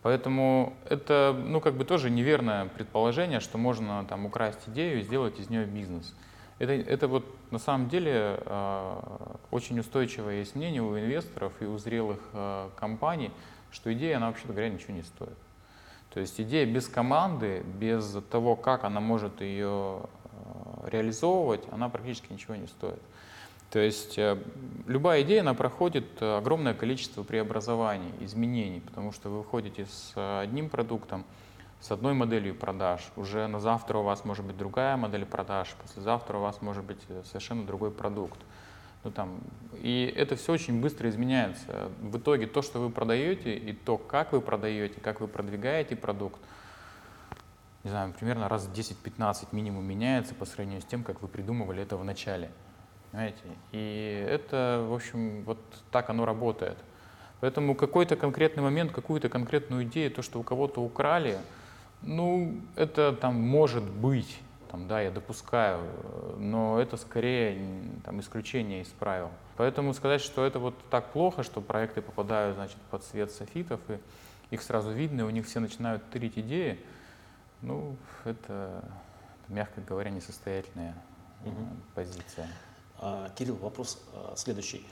Поэтому 0.05 0.77
это, 0.85 1.35
ну, 1.35 1.63
как 1.63 1.79
бы 1.79 1.87
тоже 1.87 2.11
неверное 2.11 2.67
предположение, 2.67 3.41
что 3.41 3.57
можно 3.57 4.05
там 4.05 4.27
украсть 4.27 4.61
идею 4.67 5.01
и 5.01 5.03
сделать 5.03 5.41
из 5.41 5.49
нее 5.49 5.65
бизнес. 5.65 6.15
Это, 6.59 6.73
это 6.73 7.09
вот 7.09 7.25
на 7.51 7.59
самом 7.59 7.89
деле 7.89 8.39
э, 8.39 8.97
очень 9.51 9.81
устойчивое 9.81 10.41
есть 10.41 10.57
мнение 10.57 10.83
у 10.83 10.99
инвесторов 10.99 11.55
и 11.61 11.65
у 11.65 11.79
зрелых 11.79 12.19
э, 12.35 12.69
компаний, 12.77 13.31
что 13.71 13.91
идея, 13.95 14.19
она 14.19 14.27
вообще 14.27 14.47
говоря, 14.47 14.69
ничего 14.69 14.93
не 14.93 15.05
стоит. 15.05 15.39
То 16.13 16.21
есть 16.21 16.39
идея 16.39 16.67
без 16.67 16.87
команды, 16.87 17.65
без 17.81 18.19
того, 18.31 18.57
как 18.57 18.85
она 18.85 19.01
может 19.01 19.41
ее 19.41 20.03
э, 20.03 20.89
реализовывать, 20.91 21.63
она 21.73 21.89
практически 21.89 22.31
ничего 22.31 22.57
не 22.57 22.67
стоит. 22.67 23.01
То 23.75 23.81
есть 23.81 24.17
э, 24.19 24.41
любая 24.87 25.23
идея, 25.23 25.41
она 25.41 25.53
проходит 25.53 26.23
огромное 26.23 26.75
количество 26.75 27.25
преобразований, 27.25 28.13
изменений, 28.21 28.79
потому 28.79 29.11
что 29.11 29.31
вы 29.31 29.39
выходите 29.39 29.87
с 29.87 30.13
одним 30.43 30.71
продуктом, 30.71 31.25
с 31.81 31.91
одной 31.91 32.15
моделью 32.15 32.55
продаж, 32.55 33.01
уже 33.17 33.49
на 33.49 33.59
завтра 33.59 33.99
у 33.99 34.05
вас 34.05 34.25
может 34.25 34.45
быть 34.45 34.57
другая 34.57 34.97
модель 34.97 35.27
продаж, 35.27 35.75
послезавтра 35.83 36.39
у 36.39 36.41
вас 36.41 36.63
может 36.63 36.85
быть 36.85 37.01
э, 37.09 37.23
совершенно 37.27 37.67
другой 37.67 37.91
продукт. 37.91 38.39
Ну, 39.03 39.11
там, 39.11 39.41
и 39.83 40.05
это 40.17 40.37
все 40.37 40.53
очень 40.53 40.81
быстро 40.81 41.09
изменяется. 41.09 41.91
В 42.01 42.17
итоге 42.19 42.47
то, 42.47 42.63
что 42.63 42.79
вы 42.79 42.91
продаете, 42.91 43.57
и 43.57 43.73
то, 43.73 43.99
как 43.99 44.31
вы 44.31 44.41
продаете, 44.41 45.01
как 45.01 45.21
вы 45.21 45.27
продвигаете 45.27 45.97
продукт, 45.97 46.41
не 47.83 47.91
знаю, 47.91 48.15
примерно 48.17 48.49
раз 48.49 48.67
в 48.67 48.73
10-15 48.73 49.49
минимум 49.51 49.85
меняется 49.85 50.33
по 50.37 50.45
сравнению 50.45 50.81
с 50.81 50.85
тем, 50.85 51.03
как 51.03 51.23
вы 51.23 51.27
придумывали 51.27 51.83
это 51.83 51.97
в 51.97 52.05
начале. 52.05 52.53
Понимаете? 53.15 53.43
И 53.71 54.27
это, 54.29 54.85
в 54.89 54.93
общем, 54.93 55.45
вот 55.45 55.59
так 55.93 56.11
оно 56.11 56.25
работает. 56.25 56.77
Поэтому 57.39 57.77
какой-то 57.77 58.17
конкретный 58.17 58.65
момент, 58.65 58.91
какую-то 58.91 59.29
конкретную 59.29 59.85
идею, 59.85 60.11
то, 60.11 60.21
что 60.21 60.41
у 60.41 60.43
кого-то 60.43 60.81
украли, 60.81 61.39
ну, 62.03 62.61
это 62.75 63.13
там 63.13 63.37
может 63.37 63.85
быть, 63.85 64.41
там, 64.69 64.89
да, 64.89 65.01
я 65.01 65.13
допускаю, 65.13 65.81
но 66.39 66.81
это 66.81 66.97
скорее 66.97 67.57
там, 68.05 68.19
исключение 68.19 68.83
из 68.83 68.89
правил. 68.89 69.31
Поэтому 69.57 69.95
сказать, 69.95 70.21
что 70.21 70.45
это 70.45 70.59
вот 70.59 70.75
так 70.91 71.13
плохо, 71.13 71.45
что 71.45 71.61
проекты 71.61 72.03
попадают 72.03 72.57
значит, 72.57 72.79
под 72.91 73.05
свет 73.05 73.31
софитов, 73.31 73.79
и 73.89 74.01
их 74.51 74.61
сразу 74.61 74.91
видно, 74.91 75.21
и 75.21 75.25
у 75.25 75.31
них 75.31 75.47
все 75.47 75.61
начинают 75.61 76.03
тырить 76.11 76.37
идеи, 76.37 76.81
ну, 77.63 77.95
это, 78.25 78.83
мягко 79.47 79.81
говоря, 79.83 80.11
несостоятельная 80.11 80.97
угу. 81.45 81.65
позиция. 81.95 82.49
А, 82.99 83.31
Кирилл, 83.37 83.57
вопрос 83.57 83.99
а, 84.15 84.35
следующий. 84.37 84.87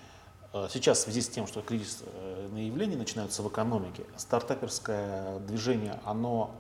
А, 0.52 0.68
сейчас 0.68 0.98
в 0.98 1.02
связи 1.02 1.20
с 1.20 1.28
тем, 1.28 1.46
что 1.46 1.62
кризис 1.62 2.02
э, 2.04 2.48
явления 2.56 2.96
начинаются 2.96 3.42
в 3.42 3.48
экономике, 3.48 4.04
стартаперское 4.16 5.38
движение, 5.40 6.00
оно 6.04 6.54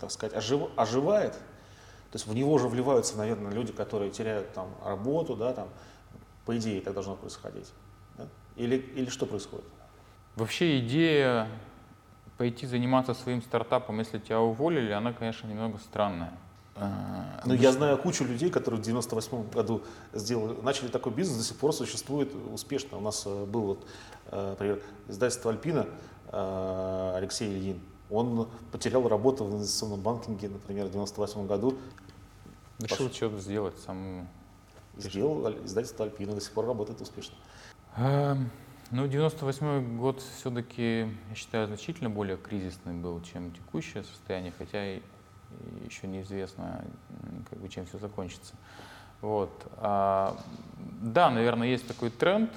так 0.00 0.10
сказать, 0.10 0.34
ожив, 0.34 0.70
оживает, 0.76 1.34
то 1.34 2.16
есть 2.16 2.26
в 2.26 2.34
него 2.34 2.52
уже 2.52 2.68
вливаются, 2.68 3.16
наверное, 3.16 3.52
люди, 3.52 3.72
которые 3.72 4.10
теряют 4.10 4.52
там 4.52 4.68
работу, 4.84 5.36
да, 5.36 5.52
там, 5.52 5.68
по 6.44 6.56
идее 6.58 6.80
так 6.80 6.94
должно 6.94 7.14
происходить. 7.14 7.68
Да? 8.18 8.26
Или, 8.56 8.76
или 8.76 9.08
что 9.08 9.26
происходит? 9.26 9.64
Вообще 10.36 10.80
идея 10.80 11.48
пойти 12.36 12.66
заниматься 12.66 13.14
своим 13.14 13.42
стартапом, 13.42 13.98
если 13.98 14.18
тебя 14.18 14.40
уволили, 14.40 14.90
она, 14.90 15.12
конечно, 15.12 15.46
немного 15.46 15.78
странная. 15.78 16.32
А, 16.74 17.42
ну, 17.44 17.54
я 17.54 17.70
знаю 17.72 17.98
кучу 17.98 18.24
людей, 18.24 18.50
которые 18.50 18.80
в 18.80 18.84
98 18.84 19.50
году 19.50 19.82
сделали, 20.12 20.58
начали 20.62 20.88
такой 20.88 21.12
бизнес, 21.12 21.38
до 21.38 21.44
сих 21.44 21.56
пор 21.56 21.72
существует 21.72 22.32
успешно. 22.52 22.98
У 22.98 23.00
нас 23.00 23.24
э, 23.26 23.44
был, 23.44 23.62
вот, 23.62 23.86
э, 24.30 24.50
например, 24.50 24.82
издательство 25.08 25.50
«Альпина», 25.50 25.86
э, 26.28 27.12
Алексей 27.16 27.52
Ильин, 27.52 27.80
он 28.10 28.48
потерял 28.70 29.06
работу 29.06 29.44
в 29.44 29.54
инвестиционном 29.54 30.00
банкинге, 30.00 30.48
например, 30.48 30.86
в 30.86 30.92
98 30.92 31.46
году. 31.46 31.78
Решил 32.78 33.08
Пош... 33.08 33.16
что-то 33.16 33.38
сделать 33.38 33.78
самому. 33.78 34.26
Сделал 34.96 35.50
издательство 35.64 36.06
Альпина, 36.06 36.34
до 36.34 36.40
сих 36.40 36.52
пор 36.52 36.66
работает 36.66 37.00
успешно. 37.00 37.34
Эм, 37.96 38.50
ну, 38.90 39.06
98 39.06 39.98
год 39.98 40.22
все-таки, 40.38 41.08
я 41.28 41.34
считаю, 41.34 41.66
значительно 41.66 42.10
более 42.10 42.36
кризисный 42.36 42.94
был, 42.94 43.20
чем 43.22 43.52
текущее 43.52 44.04
состояние, 44.04 44.52
хотя 44.56 44.96
и 44.96 45.00
еще 45.84 46.06
неизвестно, 46.06 46.84
как 47.50 47.58
бы, 47.58 47.68
чем 47.68 47.86
все 47.86 47.98
закончится. 47.98 48.54
Вот. 49.20 49.50
А, 49.76 50.36
да, 51.00 51.30
наверное, 51.30 51.68
есть 51.68 51.86
такой 51.86 52.10
тренд. 52.10 52.50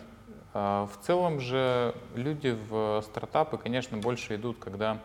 А, 0.53 0.87
в 0.87 1.05
целом 1.05 1.39
же 1.39 1.95
люди 2.15 2.57
в 2.69 3.03
стартапы, 3.05 3.57
конечно, 3.57 3.97
больше 3.97 4.35
идут, 4.35 4.57
когда 4.59 4.99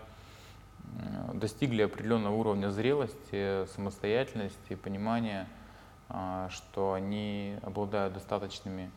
достигли 1.35 1.83
определенного 1.83 2.35
уровня 2.35 2.71
зрелости, 2.71 3.67
самостоятельности, 3.75 4.75
понимания, 4.75 5.47
а, 6.09 6.49
что 6.51 6.93
они 6.93 7.57
обладают 7.63 8.15
достаточными 8.15 8.91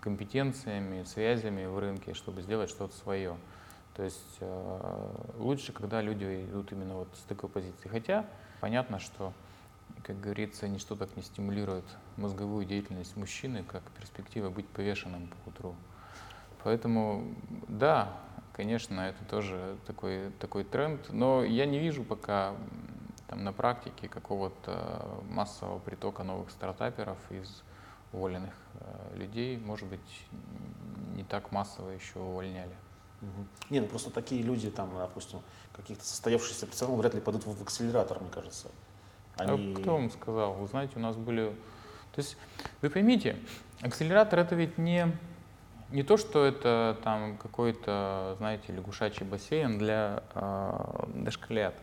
компетенциями, 0.00 1.04
связями 1.04 1.66
в 1.66 1.78
рынке, 1.78 2.14
чтобы 2.14 2.42
сделать 2.42 2.70
что-то 2.70 2.96
свое. 2.96 3.36
То 3.94 4.02
есть 4.02 4.38
э, 4.40 5.10
лучше, 5.36 5.72
когда 5.72 6.00
люди 6.00 6.46
идут 6.48 6.72
именно 6.72 6.96
вот 6.96 7.08
с 7.14 7.22
такой 7.22 7.50
позиции. 7.50 7.88
Хотя 7.88 8.24
понятно, 8.60 8.98
что, 8.98 9.32
как 10.02 10.18
говорится, 10.20 10.66
ничто 10.66 10.96
так 10.96 11.14
не 11.16 11.22
стимулирует 11.22 11.84
мозговую 12.16 12.64
деятельность 12.64 13.16
мужчины, 13.16 13.64
как 13.64 13.82
перспектива 13.92 14.48
быть 14.48 14.66
повешенным 14.68 15.28
по 15.28 15.50
утру. 15.50 15.74
Поэтому, 16.64 17.34
да, 17.68 18.16
конечно, 18.52 19.00
это 19.00 19.24
тоже 19.24 19.76
такой, 19.86 20.30
такой 20.38 20.64
тренд, 20.64 21.12
но 21.12 21.44
я 21.44 21.66
не 21.66 21.78
вижу 21.78 22.02
пока 22.02 22.54
там, 23.26 23.44
на 23.44 23.52
практике 23.52 24.08
какого-то 24.08 25.22
массового 25.28 25.78
притока 25.80 26.22
новых 26.22 26.50
стартаперов 26.50 27.18
из 27.30 27.62
уволенных 28.12 28.54
э, 28.74 29.16
людей. 29.16 29.58
Может 29.58 29.88
быть, 29.88 30.26
не 31.14 31.24
так 31.24 31.50
массово 31.52 31.90
еще 31.90 32.20
увольняли. 32.20 32.74
Угу. 33.22 33.46
Не, 33.70 33.80
ну 33.80 33.86
просто 33.86 34.10
такие 34.10 34.42
люди, 34.42 34.70
там, 34.70 34.90
допустим, 34.96 35.40
каких-то 35.72 36.04
состоявшихся 36.04 36.66
профессионалов 36.66 37.00
вряд 37.00 37.14
ли 37.14 37.20
пойдут 37.20 37.46
в 37.46 37.62
акселератор, 37.62 38.20
мне 38.20 38.30
кажется. 38.30 38.68
Они... 39.36 39.74
А 39.74 39.80
кто 39.80 39.92
вам 39.94 40.10
сказал? 40.10 40.54
Вы 40.54 40.66
знаете, 40.66 40.94
у 40.96 41.00
нас 41.00 41.16
были... 41.16 41.54
То 42.12 42.20
есть, 42.20 42.36
вы 42.82 42.90
поймите, 42.90 43.38
акселератор 43.80 44.40
это 44.40 44.54
ведь 44.54 44.76
не, 44.76 45.06
не 45.90 46.02
то, 46.02 46.16
что 46.16 46.44
это 46.44 46.98
там 47.02 47.38
какой-то, 47.38 48.34
знаете, 48.38 48.72
лягушачий 48.72 49.24
бассейн 49.24 49.78
для 49.78 50.22
э, 50.34 51.04
дошколят. 51.14 51.74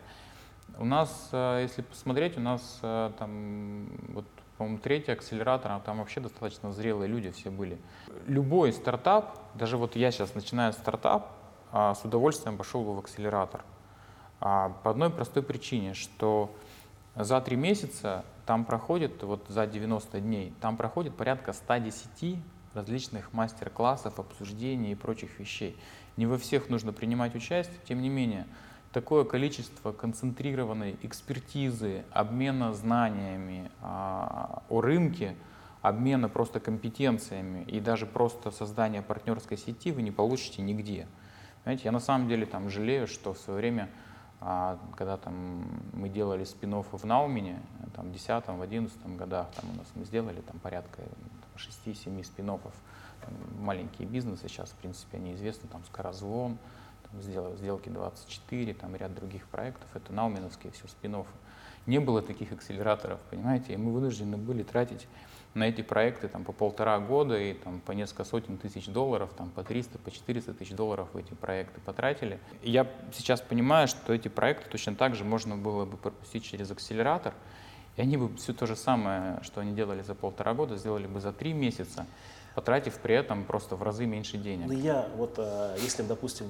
У 0.78 0.84
нас, 0.84 1.30
э, 1.32 1.60
если 1.62 1.82
посмотреть, 1.82 2.36
у 2.36 2.40
нас 2.40 2.78
там, 2.82 3.88
вот, 4.10 4.26
по-моему, 4.60 4.78
третий 4.78 5.12
акселератор, 5.12 5.72
а 5.72 5.80
там 5.80 6.00
вообще 6.00 6.20
достаточно 6.20 6.70
зрелые 6.70 7.08
люди 7.08 7.30
все 7.30 7.50
были. 7.50 7.78
Любой 8.26 8.74
стартап, 8.74 9.38
даже 9.54 9.78
вот 9.78 9.96
я 9.96 10.10
сейчас 10.10 10.34
начинаю 10.34 10.74
стартап, 10.74 11.32
а, 11.72 11.94
с 11.94 12.04
удовольствием 12.04 12.58
пошел 12.58 12.84
бы 12.84 12.94
в 12.94 12.98
акселератор. 12.98 13.64
А, 14.38 14.68
по 14.84 14.90
одной 14.90 15.08
простой 15.08 15.42
причине, 15.42 15.94
что 15.94 16.54
за 17.16 17.40
три 17.40 17.56
месяца 17.56 18.22
там 18.44 18.66
проходит, 18.66 19.22
вот 19.22 19.46
за 19.48 19.66
90 19.66 20.20
дней, 20.20 20.52
там 20.60 20.76
проходит 20.76 21.16
порядка 21.16 21.54
110 21.54 22.36
различных 22.74 23.32
мастер-классов, 23.32 24.20
обсуждений 24.20 24.92
и 24.92 24.94
прочих 24.94 25.38
вещей. 25.38 25.74
Не 26.18 26.26
во 26.26 26.36
всех 26.36 26.68
нужно 26.68 26.92
принимать 26.92 27.34
участие, 27.34 27.78
тем 27.88 28.02
не 28.02 28.10
менее, 28.10 28.46
такое 28.92 29.24
количество 29.24 29.92
концентрированной 29.92 30.98
экспертизы, 31.02 32.04
обмена 32.10 32.72
знаниями 32.72 33.70
а, 33.80 34.62
о 34.68 34.80
рынке, 34.80 35.36
обмена 35.82 36.28
просто 36.28 36.60
компетенциями 36.60 37.64
и 37.64 37.80
даже 37.80 38.06
просто 38.06 38.50
создания 38.50 39.02
партнерской 39.02 39.56
сети 39.56 39.92
вы 39.92 40.02
не 40.02 40.10
получите 40.10 40.62
нигде. 40.62 41.06
Знаете, 41.62 41.82
я 41.84 41.92
на 41.92 42.00
самом 42.00 42.28
деле 42.28 42.46
там 42.46 42.68
жалею, 42.68 43.06
что 43.06 43.32
в 43.32 43.38
свое 43.38 43.58
время, 43.58 43.90
а, 44.40 44.78
когда 44.96 45.16
там 45.16 45.64
мы 45.92 46.08
делали 46.08 46.44
спин 46.44 46.82
в 46.82 47.04
Наумене, 47.04 47.60
там 47.94 48.08
в 48.08 48.12
10 48.12 48.46
в 48.46 48.62
11 48.62 49.16
годах, 49.16 49.48
там 49.54 49.70
у 49.70 49.76
нас 49.76 49.86
мы 49.94 50.04
сделали 50.04 50.40
там 50.40 50.58
порядка 50.58 51.02
6-7 51.56 52.24
спин 52.24 52.50
маленькие 53.58 54.08
бизнесы, 54.08 54.48
сейчас 54.48 54.70
в 54.70 54.74
принципе 54.76 55.18
они 55.18 55.34
известны, 55.34 55.68
там 55.68 55.84
Скорозвон, 55.84 56.58
сделки 57.20 57.88
24, 57.88 58.74
там 58.74 58.96
ряд 58.96 59.14
других 59.14 59.46
проектов, 59.46 59.88
это 59.94 60.12
науменовские 60.12 60.72
все 60.72 60.86
спин 60.88 61.14
-оффы. 61.14 61.26
Не 61.86 61.98
было 61.98 62.22
таких 62.22 62.52
акселераторов, 62.52 63.20
понимаете, 63.30 63.72
и 63.72 63.76
мы 63.76 63.92
вынуждены 63.92 64.36
были 64.36 64.62
тратить 64.62 65.08
на 65.54 65.64
эти 65.64 65.82
проекты 65.82 66.28
там, 66.28 66.44
по 66.44 66.52
полтора 66.52 66.98
года 67.00 67.36
и 67.38 67.54
там, 67.54 67.80
по 67.80 67.92
несколько 67.92 68.24
сотен 68.24 68.56
тысяч 68.56 68.86
долларов, 68.86 69.30
там, 69.36 69.50
по 69.50 69.64
300, 69.64 69.98
по 69.98 70.10
400 70.10 70.54
тысяч 70.54 70.74
долларов 70.74 71.08
в 71.12 71.16
эти 71.16 71.34
проекты 71.34 71.80
потратили. 71.80 72.38
Я 72.62 72.86
сейчас 73.12 73.40
понимаю, 73.40 73.88
что 73.88 74.12
эти 74.12 74.28
проекты 74.28 74.70
точно 74.70 74.94
так 74.94 75.14
же 75.14 75.24
можно 75.24 75.56
было 75.56 75.84
бы 75.86 75.96
пропустить 75.96 76.44
через 76.44 76.70
акселератор, 76.70 77.34
и 77.96 78.02
они 78.02 78.16
бы 78.16 78.36
все 78.36 78.52
то 78.52 78.66
же 78.66 78.76
самое, 78.76 79.40
что 79.42 79.60
они 79.60 79.72
делали 79.72 80.02
за 80.02 80.14
полтора 80.14 80.54
года, 80.54 80.76
сделали 80.76 81.08
бы 81.08 81.20
за 81.20 81.32
три 81.32 81.52
месяца, 81.52 82.06
потратив 82.54 82.98
при 82.98 83.14
этом 83.16 83.44
просто 83.44 83.74
в 83.74 83.82
разы 83.82 84.06
меньше 84.06 84.38
денег. 84.38 84.68
Ну 84.68 84.72
я 84.72 85.08
вот, 85.16 85.34
э, 85.38 85.76
если, 85.82 86.02
допустим, 86.02 86.46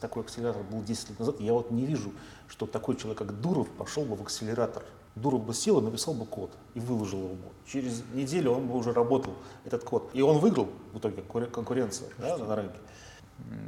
такой 0.00 0.22
акселератор 0.22 0.62
был 0.62 0.82
10 0.82 1.10
лет 1.10 1.18
назад, 1.18 1.40
я 1.40 1.52
вот 1.52 1.70
не 1.70 1.84
вижу, 1.84 2.12
что 2.48 2.66
такой 2.66 2.96
человек, 2.96 3.18
как 3.18 3.40
Дуров, 3.40 3.68
пошел 3.70 4.04
бы 4.04 4.16
в 4.16 4.22
акселератор. 4.22 4.84
Дуров 5.16 5.44
бы 5.44 5.54
сел 5.54 5.80
и 5.80 5.82
написал 5.82 6.14
бы 6.14 6.24
код 6.24 6.56
и 6.74 6.80
выложил 6.80 7.24
его. 7.24 7.52
Через 7.66 8.04
неделю 8.14 8.52
он 8.52 8.68
бы 8.68 8.76
уже 8.76 8.92
работал, 8.92 9.34
этот 9.64 9.84
код. 9.84 10.10
И 10.12 10.22
он 10.22 10.38
выиграл 10.38 10.68
в 10.92 10.98
итоге 10.98 11.22
конкуренцию 11.22 12.10
да, 12.18 12.38
на 12.38 12.56
рынке. 12.56 12.78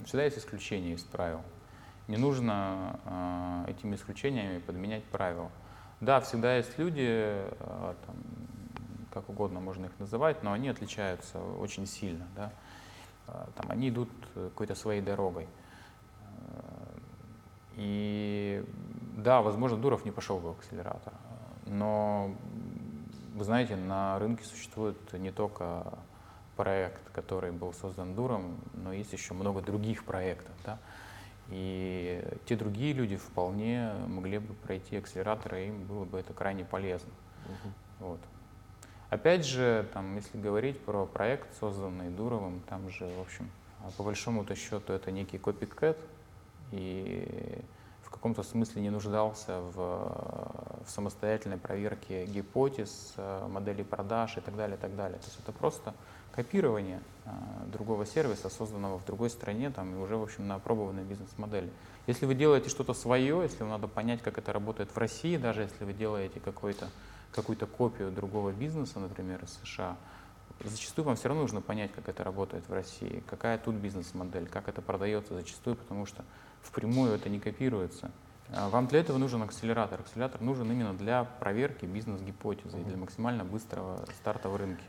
Всегда 0.05 0.25
есть 0.25 0.38
исключения 0.38 0.95
из 0.95 1.03
правил. 1.03 1.41
Не 2.09 2.17
нужно 2.17 2.99
э, 3.05 3.71
этими 3.73 3.97
исключениями 3.97 4.59
подменять 4.59 5.05
правила. 5.05 5.51
Да, 6.01 6.21
всегда 6.21 6.57
есть 6.57 6.77
люди, 6.79 7.07
э, 7.07 7.95
там, 8.07 8.17
как 9.12 9.29
угодно 9.29 9.61
можно 9.61 9.87
их 9.87 9.93
называть, 9.99 10.43
но 10.43 10.53
они 10.53 10.69
отличаются 10.69 11.38
очень 11.38 11.87
сильно. 11.87 12.27
Да? 12.35 12.53
Э, 13.29 13.47
там, 13.57 13.71
они 13.71 13.88
идут 13.88 14.11
какой-то 14.35 14.75
своей 14.75 15.01
дорогой. 15.01 15.49
И 17.77 18.65
да, 19.17 19.43
возможно, 19.43 19.79
Дуров 19.79 20.05
не 20.05 20.11
пошел 20.11 20.39
бы 20.39 20.53
в 20.53 20.59
акселератор, 20.59 21.13
но 21.67 22.35
вы 23.35 23.45
знаете, 23.45 23.77
на 23.77 24.19
рынке 24.19 24.45
существует 24.45 24.97
не 25.15 25.31
только 25.31 25.99
проект, 26.57 27.03
который 27.13 27.51
был 27.51 27.73
создан 27.73 28.15
Дуром, 28.15 28.57
но 28.75 28.93
есть 28.93 29.13
еще 29.13 29.35
много 29.35 29.63
других 29.63 30.05
проектов. 30.05 30.53
Да? 30.65 30.79
И 31.49 32.23
те 32.47 32.57
другие 32.57 32.93
люди 32.93 33.17
вполне 33.17 33.93
могли 34.07 34.39
бы 34.39 34.55
пройти 34.55 34.97
акселератор, 34.97 35.57
и 35.57 35.69
им 35.69 35.85
было 35.85 36.05
бы 36.05 36.19
это 36.19 36.33
крайне 36.33 36.65
полезно. 36.65 37.11
Угу. 37.47 38.09
Вот. 38.09 38.21
Опять 39.11 39.45
же, 39.45 39.87
там, 39.93 40.17
если 40.17 40.39
говорить 40.39 40.81
про 40.81 41.05
проект, 41.05 41.55
созданный 41.59 42.11
Дуровым, 42.11 42.61
там 42.69 42.89
же, 42.91 43.07
в 43.07 43.21
общем, 43.21 43.51
по 43.97 44.03
большому-то 44.03 44.55
счету 44.55 44.93
это 44.93 45.11
некий 45.11 45.39
копикэт, 45.39 45.99
и 46.73 47.63
в 48.03 48.11
каком-то 48.11 48.43
смысле 48.43 48.83
не 48.83 48.91
нуждался 48.91 49.61
в, 49.61 49.77
в 50.85 50.91
самостоятельной 50.91 51.57
проверке 51.57 52.27
гипотез, 52.27 53.15
моделей 53.49 53.85
продаж 53.85 54.37
и 54.37 54.41
так 54.41 54.57
далее, 54.57 54.77
и 54.77 54.81
так 54.81 54.95
далее. 54.97 55.19
То 55.19 55.27
есть 55.27 55.39
это 55.39 55.53
просто 55.53 55.95
копирование 56.33 57.01
а, 57.25 57.33
другого 57.67 58.07
сервиса, 58.07 58.49
созданного 58.49 58.99
в 58.99 59.05
другой 59.05 59.31
стране, 59.31 59.71
там, 59.71 59.95
и 59.95 59.99
уже, 59.99 60.17
в 60.17 60.23
общем, 60.23 60.49
на 60.49 60.57
опробованной 60.57 61.05
бизнес-модели. 61.05 61.71
Если 62.07 62.27
вы 62.27 62.35
делаете 62.35 62.69
что-то 62.69 62.95
свое, 62.95 63.43
если 63.43 63.61
вам 63.61 63.71
надо 63.71 63.87
понять, 63.87 64.23
как 64.23 64.39
это 64.39 64.53
работает 64.53 64.91
в 64.91 64.99
России, 64.99 65.37
даже 65.37 65.63
если 65.63 65.85
вы 65.85 65.93
делаете 65.93 66.41
какой-то 66.41 66.89
какую-то 67.33 67.67
копию 67.67 68.11
другого 68.11 68.53
бизнеса, 68.53 68.99
например, 68.99 69.43
из 69.43 69.59
США, 69.65 69.97
зачастую 70.63 71.07
вам 71.07 71.17
все 71.17 71.29
равно 71.29 71.43
нужно 71.43 71.63
понять, 71.63 71.91
как 71.93 72.09
это 72.09 72.23
работает 72.23 72.69
в 72.69 72.73
России, 72.73 73.23
какая 73.27 73.57
тут 73.57 73.75
бизнес-модель, 73.77 74.49
как 74.49 74.69
это 74.69 74.83
продается 74.83 75.35
зачастую, 75.35 75.77
потому 75.77 76.05
что 76.05 76.25
впрямую 76.62 77.12
это 77.12 77.29
не 77.29 77.40
копируется. 77.40 78.11
А 78.55 78.68
вам 78.68 78.87
для 78.87 79.01
этого 79.01 79.18
нужен 79.18 79.42
акселератор. 79.42 80.01
Акселератор 80.01 80.40
нужен 80.40 80.70
именно 80.70 80.94
для 80.94 81.25
проверки 81.25 81.87
бизнес-гипотезы 81.87 82.81
и 82.81 82.85
для 82.85 82.96
максимально 82.96 83.44
быстрого 83.44 84.05
старта 84.20 84.48
в 84.48 84.57
рынке. 84.57 84.85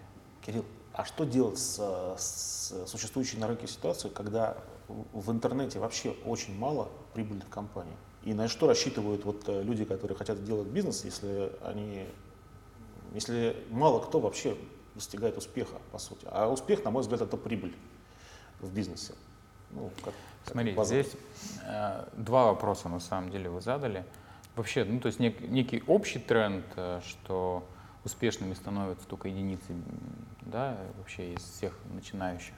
Кирилл, 0.46 0.66
а 0.92 1.06
что 1.06 1.24
делать 1.24 1.58
с, 1.58 1.78
с 2.18 2.86
существующей 2.88 3.38
на 3.38 3.48
рынке 3.48 3.68
ситуацией, 3.68 4.14
когда 4.14 4.58
в 4.88 5.32
интернете 5.32 5.80
вообще 5.80 6.16
очень 6.26 6.58
мало 6.58 6.90
прибыльных 7.14 7.50
компаний? 7.50 7.96
И 8.24 8.34
на 8.34 8.48
что 8.48 8.68
рассчитывают 8.68 9.26
вот 9.26 9.48
э, 9.48 9.64
люди, 9.64 9.86
которые 9.86 10.18
хотят 10.18 10.44
делать 10.44 10.68
бизнес, 10.68 11.04
если 11.04 11.52
они, 11.64 12.06
если 13.14 13.66
мало 13.70 14.00
кто 14.00 14.20
вообще 14.20 14.58
достигает 14.96 15.38
успеха, 15.38 15.78
по 15.92 15.98
сути. 15.98 16.26
А 16.30 16.50
успех, 16.50 16.84
на 16.84 16.92
мой 16.92 17.02
взгляд, 17.02 17.22
это 17.22 17.38
прибыль 17.38 17.76
в 18.62 18.74
бизнесе. 18.74 19.14
Ну, 19.76 19.92
как, 20.04 20.14
Смотрите, 20.46 20.76
как 20.76 20.86
здесь 20.86 21.16
э, 21.66 22.06
два 22.14 22.46
вопроса 22.46 22.90
на 22.90 23.00
самом 23.00 23.32
деле 23.32 23.50
вы 23.50 23.62
задали. 23.62 24.04
Вообще, 24.56 24.84
ну 24.84 25.00
то 25.00 25.08
есть 25.08 25.20
нек, 25.20 25.40
некий 25.42 25.84
общий 25.88 26.20
тренд, 26.20 26.66
э, 26.76 27.02
что 27.06 27.64
успешными 28.04 28.54
становятся 28.54 29.08
только 29.08 29.30
единицы, 29.30 29.74
да, 30.42 30.78
вообще 30.98 31.34
из 31.34 31.42
всех 31.42 31.78
начинающих. 31.94 32.54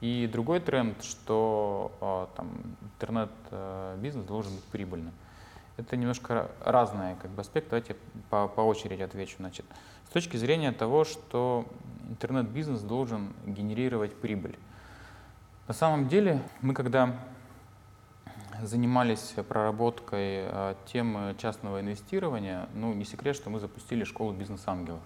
И 0.00 0.28
другой 0.30 0.58
тренд, 0.58 1.02
что 1.04 1.92
э, 2.00 2.36
там 2.36 2.50
интернет-бизнес 2.82 4.24
э, 4.24 4.28
должен 4.28 4.54
быть 4.54 4.64
прибыльным. 4.64 5.12
Это 5.76 5.96
немножко 5.96 6.50
разные 6.64 7.16
как 7.22 7.30
бы, 7.30 7.40
аспекты. 7.40 7.70
Давайте 7.70 7.96
по, 8.28 8.48
по 8.48 8.62
очереди 8.62 9.02
отвечу. 9.02 9.36
Значит, 9.38 9.64
с 10.08 10.12
точки 10.12 10.36
зрения 10.36 10.72
того, 10.72 11.04
что 11.04 11.66
интернет-бизнес 12.08 12.80
должен 12.80 13.32
генерировать 13.46 14.14
прибыль. 14.14 14.58
На 15.68 15.74
самом 15.74 16.08
деле, 16.08 16.42
мы 16.60 16.74
когда 16.74 17.14
занимались 18.62 19.34
проработкой 19.48 20.44
э, 20.44 20.74
темы 20.86 21.36
частного 21.38 21.80
инвестирования, 21.80 22.68
ну, 22.74 22.92
не 22.92 23.04
секрет, 23.04 23.36
что 23.36 23.48
мы 23.48 23.60
запустили 23.60 24.02
школу 24.02 24.32
бизнес-ангелов. 24.32 25.00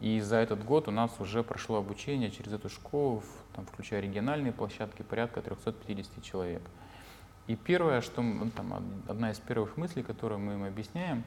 И 0.00 0.20
за 0.20 0.36
этот 0.36 0.64
год 0.64 0.88
у 0.88 0.90
нас 0.90 1.12
уже 1.18 1.42
прошло 1.42 1.76
обучение 1.76 2.30
через 2.30 2.54
эту 2.54 2.70
школу, 2.70 3.22
там, 3.54 3.66
включая 3.66 4.00
региональные 4.00 4.52
площадки, 4.52 5.02
порядка 5.02 5.42
350 5.42 6.22
человек. 6.22 6.62
И 7.46 7.54
первое, 7.54 8.00
что 8.00 8.22
ну, 8.22 8.50
там, 8.50 8.82
одна 9.06 9.32
из 9.32 9.38
первых 9.38 9.76
мыслей, 9.76 10.02
которую 10.02 10.40
мы 10.40 10.54
им 10.54 10.64
объясняем, 10.64 11.24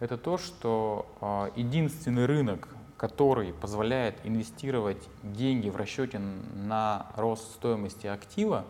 это 0.00 0.18
то, 0.18 0.36
что 0.36 1.06
э, 1.22 1.58
единственный 1.60 2.26
рынок, 2.26 2.68
который 2.96 3.52
позволяет 3.52 4.18
инвестировать 4.24 5.08
деньги 5.22 5.68
в 5.68 5.76
расчете 5.76 6.18
на 6.18 7.06
рост 7.16 7.54
стоимости 7.54 8.06
актива, 8.06 8.64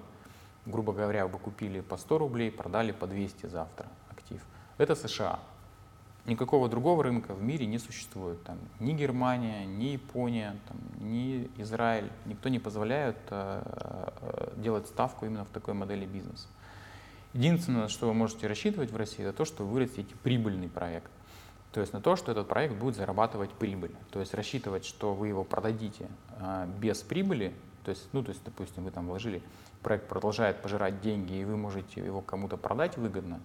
грубо 0.67 0.93
говоря, 0.93 1.27
вы 1.27 1.39
купили 1.39 1.81
по 1.81 1.97
100 1.97 2.19
рублей, 2.19 2.51
продали 2.51 2.93
по 2.93 3.07
200 3.07 3.47
завтра 3.47 3.87
актив, 4.11 4.41
это 4.79 4.95
США. 4.95 5.39
Никакого 6.27 6.69
другого 6.69 7.05
рынка 7.05 7.35
в 7.35 7.43
мире 7.43 7.67
не 7.67 7.79
существует. 7.79 8.43
Там, 8.43 8.59
ни 8.81 8.93
Германия, 8.95 9.65
ни 9.65 9.91
Япония, 9.91 10.57
там, 10.67 10.77
ни 10.99 11.49
Израиль. 11.57 12.11
Никто 12.25 12.49
не 12.49 12.59
позволяет 12.59 13.17
э, 13.31 13.63
э, 14.23 14.53
делать 14.57 14.89
ставку 14.89 15.25
именно 15.25 15.45
в 15.45 15.51
такой 15.51 15.75
модели 15.75 16.05
бизнеса. 16.05 16.49
Единственное, 17.33 17.87
что 17.87 18.09
вы 18.09 18.15
можете 18.15 18.49
рассчитывать 18.49 18.91
в 18.91 18.97
России, 18.97 19.25
это 19.25 19.37
то, 19.37 19.45
что 19.45 19.63
вы 19.63 19.75
вырастите 19.75 20.17
прибыльный 20.25 20.69
проект. 20.69 21.13
То 21.77 21.83
есть 21.83 21.93
на 21.93 22.01
то, 22.01 22.17
что 22.17 22.33
этот 22.33 22.49
проект 22.49 22.75
будет 22.75 22.97
зарабатывать 22.97 23.51
прибыль. 23.51 23.95
То 24.11 24.21
есть 24.21 24.33
рассчитывать, 24.33 24.87
что 24.87 25.13
вы 25.13 25.29
его 25.29 25.45
продадите 25.45 26.09
э, 26.39 26.67
без 26.79 27.03
прибыли, 27.03 27.53
то 27.85 27.91
есть, 27.91 28.09
ну, 28.15 28.23
то 28.23 28.31
есть, 28.31 28.43
допустим, 28.47 28.85
вы 28.85 28.91
там 28.91 29.07
вложили, 29.07 29.43
проект 29.83 30.09
продолжает 30.09 30.63
пожирать 30.63 31.03
деньги, 31.03 31.35
и 31.35 31.45
вы 31.45 31.59
можете 31.59 32.03
его 32.03 32.23
кому-то 32.23 32.57
продать 32.57 32.97
выгодно, 32.97 33.43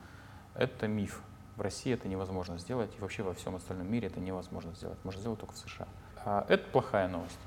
это 0.56 0.88
миф. 0.88 1.22
В 1.58 1.62
России 1.62 1.94
это 1.94 2.08
невозможно 2.08 2.58
сделать, 2.58 2.90
и 2.98 3.02
вообще 3.02 3.22
во 3.22 3.34
всем 3.34 3.58
остальном 3.58 3.92
мире 3.92 4.08
это 4.08 4.22
невозможно 4.22 4.74
сделать. 4.76 4.98
Можно 5.04 5.20
сделать 5.20 5.40
только 5.42 5.54
в 5.54 5.58
США. 5.58 5.90
А 6.24 6.46
это 6.48 6.64
плохая 6.72 7.10
новость. 7.10 7.38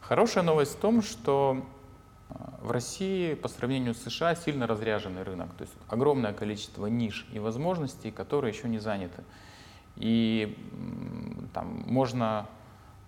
Хорошая 0.00 0.42
новость 0.42 0.72
в 0.72 0.80
том, 0.80 1.00
что 1.02 1.64
а, 2.28 2.58
в 2.60 2.72
России 2.72 3.34
по 3.34 3.46
сравнению 3.46 3.94
с 3.94 4.02
США 4.02 4.34
сильно 4.34 4.66
разряженный 4.66 5.22
рынок, 5.22 5.54
то 5.56 5.62
есть 5.62 5.74
огромное 5.88 6.32
количество 6.32 6.86
ниш 6.86 7.24
и 7.30 7.38
возможностей, 7.38 8.10
которые 8.10 8.52
еще 8.52 8.68
не 8.68 8.80
заняты. 8.80 9.22
И 9.96 10.56
там 11.52 11.84
можно 11.86 12.48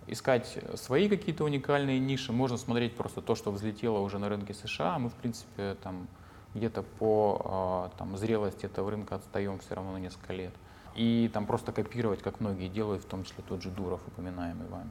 искать 0.07 0.57
свои 0.75 1.09
какие-то 1.09 1.43
уникальные 1.43 1.99
ниши, 1.99 2.31
можно 2.31 2.57
смотреть 2.57 2.95
просто 2.95 3.21
то, 3.21 3.35
что 3.35 3.51
взлетело 3.51 3.99
уже 3.99 4.19
на 4.19 4.29
рынке 4.29 4.53
США. 4.53 4.97
Мы, 4.99 5.09
в 5.09 5.13
принципе, 5.13 5.75
там 5.83 6.07
где-то 6.55 6.81
по 6.81 7.41
а, 7.43 7.91
там, 7.97 8.17
зрелости 8.17 8.65
этого 8.65 8.89
рынка 8.89 9.15
отстаем 9.15 9.59
все 9.59 9.75
равно 9.75 9.93
на 9.93 9.97
несколько 9.97 10.33
лет. 10.33 10.53
И 10.95 11.29
там 11.31 11.45
просто 11.45 11.71
копировать, 11.71 12.21
как 12.21 12.39
многие 12.39 12.69
делают, 12.69 13.03
в 13.03 13.05
том 13.05 13.23
числе 13.23 13.43
тот 13.47 13.61
же 13.61 13.69
Дуров, 13.69 14.01
упоминаемый 14.07 14.67
вами. 14.67 14.89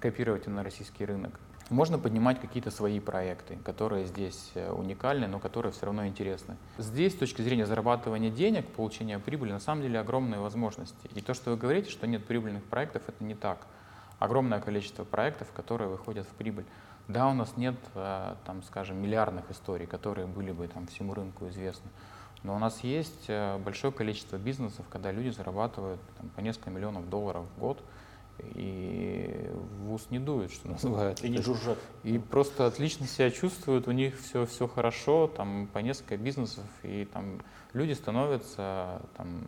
Копировать 0.00 0.46
на 0.46 0.62
российский 0.62 1.04
рынок. 1.04 1.38
Можно 1.72 1.98
поднимать 1.98 2.38
какие-то 2.38 2.70
свои 2.70 3.00
проекты, 3.00 3.56
которые 3.64 4.04
здесь 4.04 4.50
э, 4.54 4.70
уникальны, 4.70 5.26
но 5.26 5.38
которые 5.38 5.72
все 5.72 5.86
равно 5.86 6.06
интересны. 6.06 6.58
Здесь, 6.76 7.14
с 7.14 7.16
точки 7.16 7.40
зрения 7.40 7.64
зарабатывания 7.64 8.28
денег, 8.28 8.68
получения 8.68 9.18
прибыли, 9.18 9.52
на 9.52 9.58
самом 9.58 9.80
деле 9.80 9.98
огромные 9.98 10.38
возможности. 10.38 11.08
И 11.14 11.22
то, 11.22 11.32
что 11.32 11.50
вы 11.50 11.56
говорите, 11.56 11.90
что 11.90 12.06
нет 12.06 12.26
прибыльных 12.26 12.62
проектов, 12.64 13.04
это 13.08 13.24
не 13.24 13.34
так. 13.34 13.66
Огромное 14.18 14.60
количество 14.60 15.04
проектов, 15.04 15.50
которые 15.52 15.88
выходят 15.88 16.26
в 16.26 16.34
прибыль. 16.34 16.66
Да, 17.08 17.26
у 17.26 17.32
нас 17.32 17.56
нет, 17.56 17.76
э, 17.94 18.34
там, 18.44 18.62
скажем, 18.64 18.98
миллиардных 19.02 19.50
историй, 19.50 19.86
которые 19.86 20.26
были 20.26 20.52
бы 20.52 20.68
там, 20.68 20.86
всему 20.88 21.14
рынку 21.14 21.48
известны. 21.48 21.90
Но 22.42 22.54
у 22.54 22.58
нас 22.58 22.84
есть 22.84 23.24
э, 23.28 23.56
большое 23.56 23.94
количество 23.94 24.36
бизнесов, 24.36 24.84
когда 24.90 25.10
люди 25.10 25.30
зарабатывают 25.30 26.02
там, 26.18 26.28
по 26.28 26.40
несколько 26.40 26.68
миллионов 26.68 27.08
долларов 27.08 27.46
в 27.56 27.60
год, 27.60 27.82
и 28.38 29.50
в 29.80 29.92
ус 29.92 30.06
не 30.10 30.18
дуют, 30.18 30.52
что 30.52 30.68
называется. 30.68 31.26
И 31.26 31.30
не 31.30 31.38
жужжат. 31.38 31.78
И 32.02 32.18
просто 32.18 32.66
отлично 32.66 33.06
себя 33.06 33.30
чувствуют, 33.30 33.88
у 33.88 33.92
них 33.92 34.18
все, 34.18 34.46
все 34.46 34.66
хорошо, 34.66 35.26
там 35.28 35.68
по 35.72 35.78
несколько 35.78 36.16
бизнесов, 36.16 36.64
и 36.82 37.04
там 37.04 37.40
люди 37.72 37.92
становятся 37.92 39.02
там, 39.16 39.42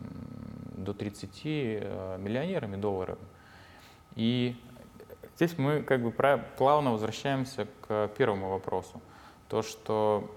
до 0.77 0.93
30 0.93 1.41
э, 1.43 2.17
миллионерами 2.19 2.75
долларов. 2.75 3.17
И 4.15 4.55
Здесь 5.35 5.57
мы 5.57 5.81
как 5.81 6.01
бы 6.01 6.11
плавно 6.57 6.93
возвращаемся 6.93 7.67
к 7.81 8.09
первому 8.17 8.49
вопросу. 8.49 9.01
То, 9.49 9.63
что 9.63 10.33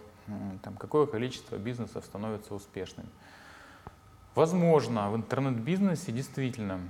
там, 0.63 0.75
какое 0.75 1.07
количество 1.07 1.57
бизнесов 1.57 2.05
становится 2.05 2.53
успешными. 2.53 3.09
Возможно, 4.35 5.11
в 5.11 5.17
интернет-бизнесе 5.17 6.11
действительно, 6.11 6.81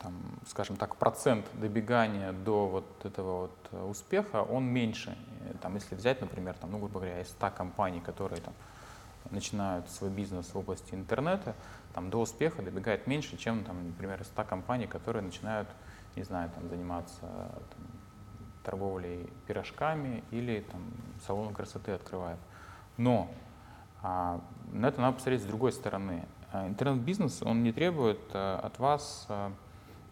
там, 0.00 0.14
скажем 0.46 0.76
так, 0.76 0.96
процент 0.96 1.46
добегания 1.54 2.32
до 2.32 2.66
вот 2.66 3.04
этого 3.04 3.48
вот 3.72 3.88
успеха, 3.88 4.42
он 4.42 4.64
меньше. 4.64 5.16
Там, 5.62 5.74
если 5.74 5.94
взять, 5.94 6.20
например, 6.20 6.54
там, 6.54 6.70
ну, 6.72 6.78
грубо 6.78 7.00
говоря, 7.00 7.20
из 7.20 7.28
100 7.28 7.50
компаний, 7.50 8.00
которые 8.00 8.40
там, 8.40 8.52
начинают 9.30 9.88
свой 9.88 10.10
бизнес 10.10 10.52
в 10.52 10.58
области 10.58 10.94
интернета, 10.94 11.54
там, 11.94 12.10
до 12.10 12.20
успеха 12.20 12.62
добегает 12.62 13.06
меньше, 13.06 13.36
чем, 13.36 13.64
там, 13.64 13.86
например, 13.86 14.20
из 14.20 14.26
100 14.26 14.44
компаний, 14.44 14.86
которые 14.86 15.22
начинают 15.22 15.68
не 16.16 16.22
знаю, 16.22 16.50
там, 16.50 16.68
заниматься 16.68 17.20
там, 17.20 17.86
торговлей 18.64 19.30
пирожками 19.46 20.22
или 20.30 20.60
там, 20.60 20.82
салоном 21.26 21.54
красоты 21.54 21.92
открывают. 21.92 22.40
Но 22.96 23.30
а, 24.02 24.40
на 24.72 24.86
это 24.86 25.00
надо 25.00 25.14
посмотреть 25.14 25.42
с 25.42 25.46
другой 25.46 25.72
стороны. 25.72 26.24
А, 26.52 26.66
интернет-бизнес, 26.66 27.42
он 27.42 27.62
не 27.62 27.70
требует 27.72 28.18
а, 28.32 28.58
от 28.58 28.78
вас 28.80 29.26
а, 29.28 29.52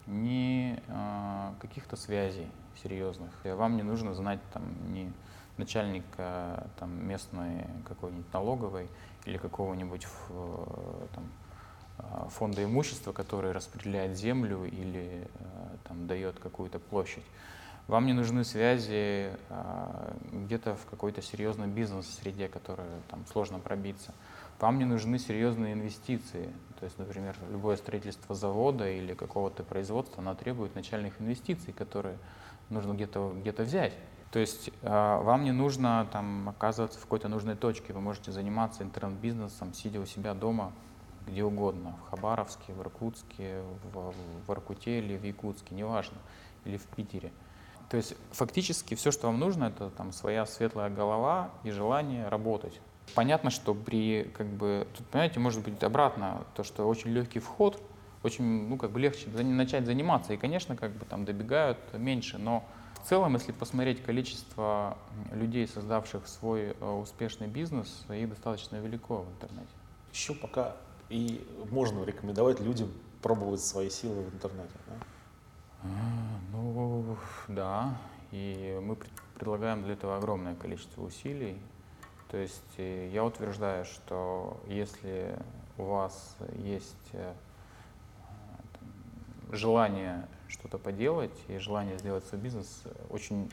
ни 0.06 0.80
а, 0.88 1.52
каких-то 1.60 1.96
связей 1.96 2.46
серьезных. 2.80 3.32
Вам 3.44 3.76
не 3.76 3.82
нужно 3.82 4.14
знать 4.14 4.38
там, 4.52 4.62
ни 4.92 5.12
начальника 5.56 6.68
там, 6.78 7.04
местной 7.08 7.66
какой-нибудь 7.88 8.32
налоговой 8.32 8.88
или 9.24 9.36
какого-нибудь 9.36 10.06
там, 11.12 12.28
фонда 12.30 12.62
имущества, 12.62 13.12
который 13.12 13.50
распределяет 13.50 14.16
землю 14.16 14.64
или 14.64 15.28
там, 15.88 16.06
дает 16.06 16.38
какую-то 16.38 16.78
площадь. 16.78 17.24
Вам 17.88 18.06
не 18.06 18.12
нужны 18.12 18.44
связи 18.44 19.32
где-то 20.30 20.76
в 20.76 20.86
какой-то 20.88 21.20
серьезной 21.20 21.66
бизнес-среде, 21.66 22.46
которая 22.46 23.00
там 23.10 23.26
сложно 23.26 23.58
пробиться. 23.58 24.14
Вам 24.60 24.78
не 24.78 24.84
нужны 24.84 25.18
серьезные 25.18 25.74
инвестиции. 25.74 26.52
То 26.80 26.84
есть, 26.84 26.98
например, 26.98 27.36
любое 27.50 27.76
строительство 27.76 28.34
завода 28.34 28.88
или 28.88 29.14
какого-то 29.14 29.62
производства, 29.64 30.22
оно 30.22 30.34
требует 30.34 30.74
начальных 30.74 31.20
инвестиций, 31.20 31.72
которые 31.72 32.18
нужно 32.70 32.92
где-то 32.92 33.32
где 33.36 33.52
взять. 33.52 33.94
То 34.30 34.38
есть 34.38 34.70
вам 34.82 35.44
не 35.44 35.52
нужно 35.52 36.06
там, 36.12 36.48
оказываться 36.50 36.98
в 36.98 37.02
какой-то 37.02 37.28
нужной 37.28 37.56
точке. 37.56 37.92
Вы 37.92 38.00
можете 38.00 38.30
заниматься 38.30 38.82
интернет-бизнесом, 38.82 39.72
сидя 39.72 40.00
у 40.00 40.06
себя 40.06 40.34
дома, 40.34 40.72
где 41.26 41.44
угодно, 41.44 41.96
в 42.06 42.10
Хабаровске, 42.10 42.72
в 42.72 42.80
Иркутске, 42.80 43.62
в, 43.92 44.12
в 44.46 44.52
Иркуте 44.52 44.98
или 44.98 45.16
в 45.16 45.24
Якутске, 45.24 45.74
неважно, 45.74 46.18
или 46.64 46.76
в 46.76 46.84
Питере. 46.86 47.32
То 47.88 47.96
есть 47.96 48.14
фактически 48.32 48.94
все, 48.94 49.10
что 49.10 49.28
вам 49.28 49.38
нужно, 49.38 49.64
это 49.64 49.90
там 49.90 50.12
своя 50.12 50.44
светлая 50.46 50.90
голова 50.90 51.50
и 51.64 51.70
желание 51.70 52.28
работать. 52.28 52.80
Понятно, 53.14 53.50
что 53.50 53.74
при, 53.74 54.30
как 54.36 54.46
бы, 54.46 54.86
тут, 54.96 55.06
понимаете, 55.06 55.40
может 55.40 55.62
быть 55.62 55.82
обратно, 55.82 56.44
то, 56.54 56.62
что 56.62 56.86
очень 56.86 57.10
легкий 57.10 57.40
вход, 57.40 57.82
очень, 58.22 58.68
ну, 58.68 58.76
как 58.76 58.90
бы 58.90 59.00
легче 59.00 59.28
начать 59.28 59.86
заниматься, 59.86 60.32
и, 60.32 60.36
конечно, 60.36 60.76
как 60.76 60.92
бы 60.92 61.04
там 61.04 61.24
добегают 61.24 61.78
меньше, 61.94 62.38
но 62.38 62.64
в 63.02 63.08
целом, 63.08 63.34
если 63.34 63.52
посмотреть 63.52 64.02
количество 64.02 64.98
людей, 65.32 65.66
создавших 65.66 66.26
свой 66.26 66.76
э, 66.78 66.90
успешный 66.90 67.46
бизнес, 67.46 68.04
их 68.10 68.28
достаточно 68.28 68.76
велико 68.76 69.22
в 69.22 69.30
интернете. 69.30 69.70
Еще 70.12 70.34
пока 70.34 70.76
и 71.08 71.46
можно 71.70 72.04
рекомендовать 72.04 72.60
людям 72.60 72.92
пробовать 73.22 73.60
свои 73.60 73.88
силы 73.88 74.22
в 74.22 74.34
интернете. 74.34 74.74
Да? 74.86 74.94
А, 75.84 75.88
ну, 76.52 77.16
да. 77.48 77.98
И 78.30 78.78
мы 78.82 78.96
предлагаем 79.36 79.82
для 79.84 79.94
этого 79.94 80.16
огромное 80.16 80.54
количество 80.54 81.02
усилий. 81.02 81.56
То 82.30 82.36
есть 82.36 82.74
э, 82.76 83.08
я 83.12 83.24
утверждаю, 83.24 83.84
что 83.84 84.60
если 84.66 85.36
у 85.78 85.84
вас 85.84 86.36
есть 86.56 87.08
э, 87.12 87.32
желание 89.50 90.26
что-то 90.48 90.78
поделать 90.78 91.36
и 91.48 91.58
желание 91.58 91.98
сделать 91.98 92.24
свой 92.26 92.40
бизнес, 92.40 92.82
очень, 93.10 93.50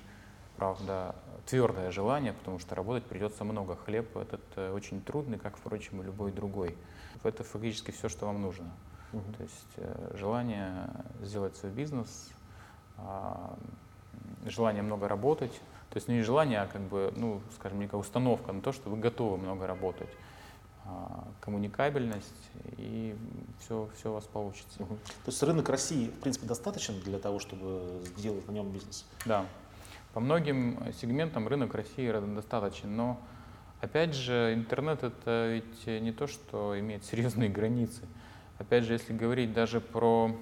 правда, 0.57 1.15
твердое 1.45 1.91
желание, 1.91 2.33
потому 2.33 2.59
что 2.59 2.75
работать 2.75 3.05
придется 3.05 3.43
много. 3.43 3.75
Хлеб 3.75 4.17
этот 4.17 4.43
э, 4.55 4.71
очень 4.71 5.01
трудный, 5.01 5.39
как, 5.39 5.57
впрочем, 5.57 6.01
и 6.01 6.05
любой 6.05 6.31
другой 6.31 6.75
это 7.23 7.43
фактически 7.43 7.91
все, 7.91 8.09
что 8.09 8.27
вам 8.27 8.41
нужно. 8.41 8.71
Угу. 9.13 9.33
То 9.37 9.43
есть 9.43 10.19
желание 10.19 10.89
сделать 11.21 11.55
свой 11.55 11.71
бизнес, 11.71 12.29
а, 12.97 13.57
желание 14.45 14.83
много 14.83 15.07
работать. 15.07 15.59
То 15.95 15.97
есть 15.99 16.09
не 16.09 16.21
желание, 16.23 16.59
а 16.59 16.67
как 16.67 16.81
бы, 16.81 17.13
ну, 17.15 17.41
скажем, 17.55 17.79
некая 17.79 17.95
установка 17.95 18.51
на 18.51 18.59
то, 18.59 18.73
что 18.73 18.89
вы 18.89 18.97
готовы 18.97 19.37
много 19.37 19.65
работать. 19.65 20.09
А, 20.83 21.25
коммуникабельность, 21.39 22.51
и 22.75 23.15
все, 23.61 23.87
все 23.95 24.11
у 24.11 24.15
вас 24.15 24.25
получится. 24.25 24.83
Угу. 24.83 24.93
То 24.95 25.27
есть 25.27 25.41
рынок 25.41 25.69
России, 25.69 26.09
в 26.09 26.19
принципе, 26.19 26.47
достаточен 26.47 26.99
для 26.99 27.17
того, 27.17 27.39
чтобы 27.39 28.03
сделать 28.17 28.45
на 28.45 28.51
нем 28.51 28.73
бизнес? 28.73 29.05
Да. 29.25 29.45
По 30.13 30.19
многим 30.19 30.83
сегментам 30.99 31.47
рынок 31.47 31.73
России 31.73 32.11
достаточен, 32.35 32.93
но 32.93 33.17
Опять 33.79 34.15
же, 34.15 34.53
интернет 34.53 35.03
это 35.03 35.47
ведь 35.53 35.85
не 36.01 36.11
то, 36.11 36.27
что 36.27 36.77
имеет 36.79 37.05
серьезные 37.05 37.49
границы. 37.49 38.01
Опять 38.57 38.83
же, 38.83 38.93
если 38.93 39.13
говорить 39.13 39.53
даже 39.53 39.79
про 39.79 40.35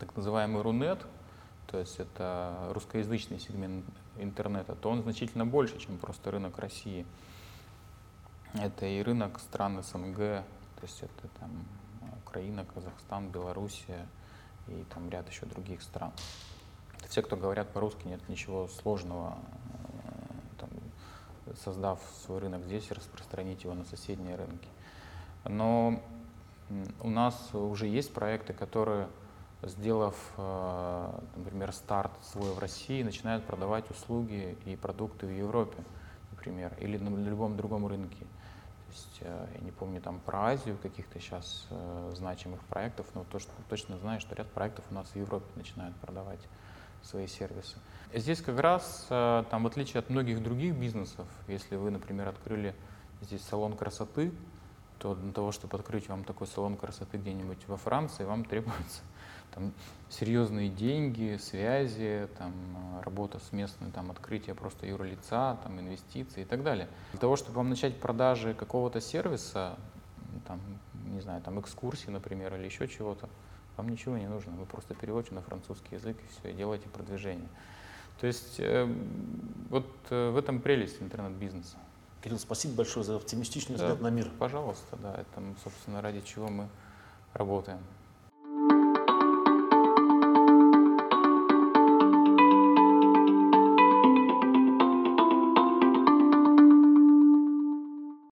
так 0.00 0.16
называемый 0.16 0.62
Рунет, 0.62 1.06
то 1.66 1.78
есть 1.78 2.00
это 2.00 2.70
русскоязычный 2.72 3.38
сегмент 3.38 3.84
интернета, 4.18 4.74
то 4.74 4.90
он 4.90 5.02
значительно 5.02 5.46
больше, 5.46 5.78
чем 5.78 5.98
просто 5.98 6.30
рынок 6.30 6.58
России. 6.58 7.06
Это 8.54 8.86
и 8.86 9.02
рынок 9.02 9.40
стран 9.40 9.82
СНГ, 9.82 10.16
то 10.16 10.82
есть 10.82 11.02
это 11.02 11.28
там 11.40 11.50
Украина, 12.24 12.64
Казахстан, 12.64 13.28
Белоруссия 13.28 14.06
и 14.68 14.84
там 14.94 15.08
ряд 15.10 15.28
еще 15.28 15.46
других 15.46 15.82
стран. 15.82 16.12
Это 16.98 17.08
все, 17.08 17.22
кто 17.22 17.36
говорят 17.36 17.72
по-русски, 17.72 18.06
нет 18.06 18.20
ничего 18.28 18.68
сложного, 18.68 19.36
э, 19.36 20.58
там, 20.60 20.70
создав 21.64 22.00
свой 22.24 22.38
рынок 22.38 22.64
здесь, 22.64 22.90
распространить 22.90 23.64
его 23.64 23.74
на 23.74 23.84
соседние 23.84 24.36
рынки. 24.36 24.68
Но 25.44 26.00
у 27.00 27.10
нас 27.10 27.54
уже 27.54 27.86
есть 27.86 28.12
проекты, 28.14 28.52
которые 28.52 29.08
сделав, 29.66 30.14
э, 30.36 31.20
например, 31.36 31.72
старт 31.72 32.12
свой 32.22 32.52
в 32.52 32.58
России, 32.58 33.02
начинают 33.02 33.44
продавать 33.44 33.90
услуги 33.90 34.56
и 34.64 34.76
продукты 34.76 35.26
в 35.26 35.30
Европе, 35.30 35.82
например, 36.30 36.76
или 36.80 36.98
на 36.98 37.08
любом 37.28 37.56
другом 37.56 37.86
рынке. 37.86 38.24
То 38.24 38.92
есть 38.92 39.18
э, 39.20 39.46
я 39.54 39.60
не 39.64 39.70
помню 39.70 40.00
там 40.00 40.20
про 40.20 40.46
Азию 40.46 40.78
каких-то 40.82 41.18
сейчас 41.20 41.66
э, 41.70 42.12
значимых 42.14 42.60
проектов, 42.64 43.06
но 43.14 43.24
то, 43.24 43.38
что, 43.38 43.52
точно 43.68 43.98
знаю, 43.98 44.20
что 44.20 44.34
ряд 44.34 44.50
проектов 44.50 44.84
у 44.90 44.94
нас 44.94 45.08
в 45.08 45.16
Европе 45.16 45.46
начинают 45.56 45.96
продавать 45.96 46.40
свои 47.02 47.26
сервисы. 47.26 47.76
Здесь 48.14 48.40
как 48.40 48.58
раз, 48.60 49.06
там, 49.10 49.62
в 49.62 49.66
отличие 49.66 49.98
от 49.98 50.08
многих 50.08 50.42
других 50.42 50.74
бизнесов, 50.74 51.26
если 51.48 51.76
вы, 51.76 51.90
например, 51.90 52.28
открыли 52.28 52.74
здесь 53.20 53.42
салон 53.42 53.76
красоты, 53.76 54.32
то 54.98 55.14
для 55.14 55.32
того, 55.32 55.52
чтобы 55.52 55.76
открыть 55.76 56.08
вам 56.08 56.24
такой 56.24 56.46
салон 56.46 56.76
красоты 56.76 57.18
где-нибудь 57.18 57.58
во 57.66 57.76
Франции, 57.76 58.24
вам 58.24 58.44
требуется 58.46 59.02
там, 59.54 59.72
серьезные 60.10 60.68
деньги, 60.68 61.38
связи, 61.40 62.28
там, 62.38 62.52
работа 63.02 63.38
с 63.38 63.52
местным, 63.52 63.92
там, 63.92 64.10
открытие 64.10 64.54
просто 64.54 64.86
юрлица, 64.86 65.58
там, 65.62 65.78
инвестиции 65.80 66.42
и 66.42 66.44
так 66.44 66.62
далее. 66.62 66.88
Для 67.12 67.20
того, 67.20 67.36
чтобы 67.36 67.56
вам 67.58 67.70
начать 67.70 67.98
продажи 67.98 68.54
какого-то 68.54 69.00
сервиса, 69.00 69.78
там, 70.46 70.60
не 71.06 71.20
знаю, 71.20 71.40
там, 71.42 71.60
экскурсии, 71.60 72.10
например, 72.10 72.54
или 72.56 72.64
еще 72.64 72.88
чего-то, 72.88 73.28
вам 73.76 73.88
ничего 73.88 74.16
не 74.18 74.28
нужно. 74.28 74.52
Вы 74.52 74.66
просто 74.66 74.94
переводите 74.94 75.34
на 75.34 75.42
французский 75.42 75.94
язык 75.94 76.16
и 76.16 76.32
все, 76.32 76.50
и 76.50 76.54
делаете 76.54 76.88
продвижение. 76.88 77.48
То 78.20 78.26
есть 78.26 78.56
э, 78.58 78.86
вот 79.70 79.86
э, 80.10 80.30
в 80.30 80.36
этом 80.36 80.60
прелесть 80.60 81.02
интернет-бизнеса. 81.02 81.76
Кирилл, 82.22 82.38
спасибо 82.38 82.74
большое 82.74 83.04
за 83.04 83.16
оптимистичный 83.16 83.74
взгляд 83.74 83.98
да, 83.98 84.04
на 84.04 84.10
мир. 84.10 84.30
Пожалуйста, 84.38 84.96
да, 85.02 85.14
это, 85.14 85.42
собственно, 85.62 86.00
ради 86.00 86.20
чего 86.20 86.48
мы 86.48 86.68
работаем. 87.34 87.80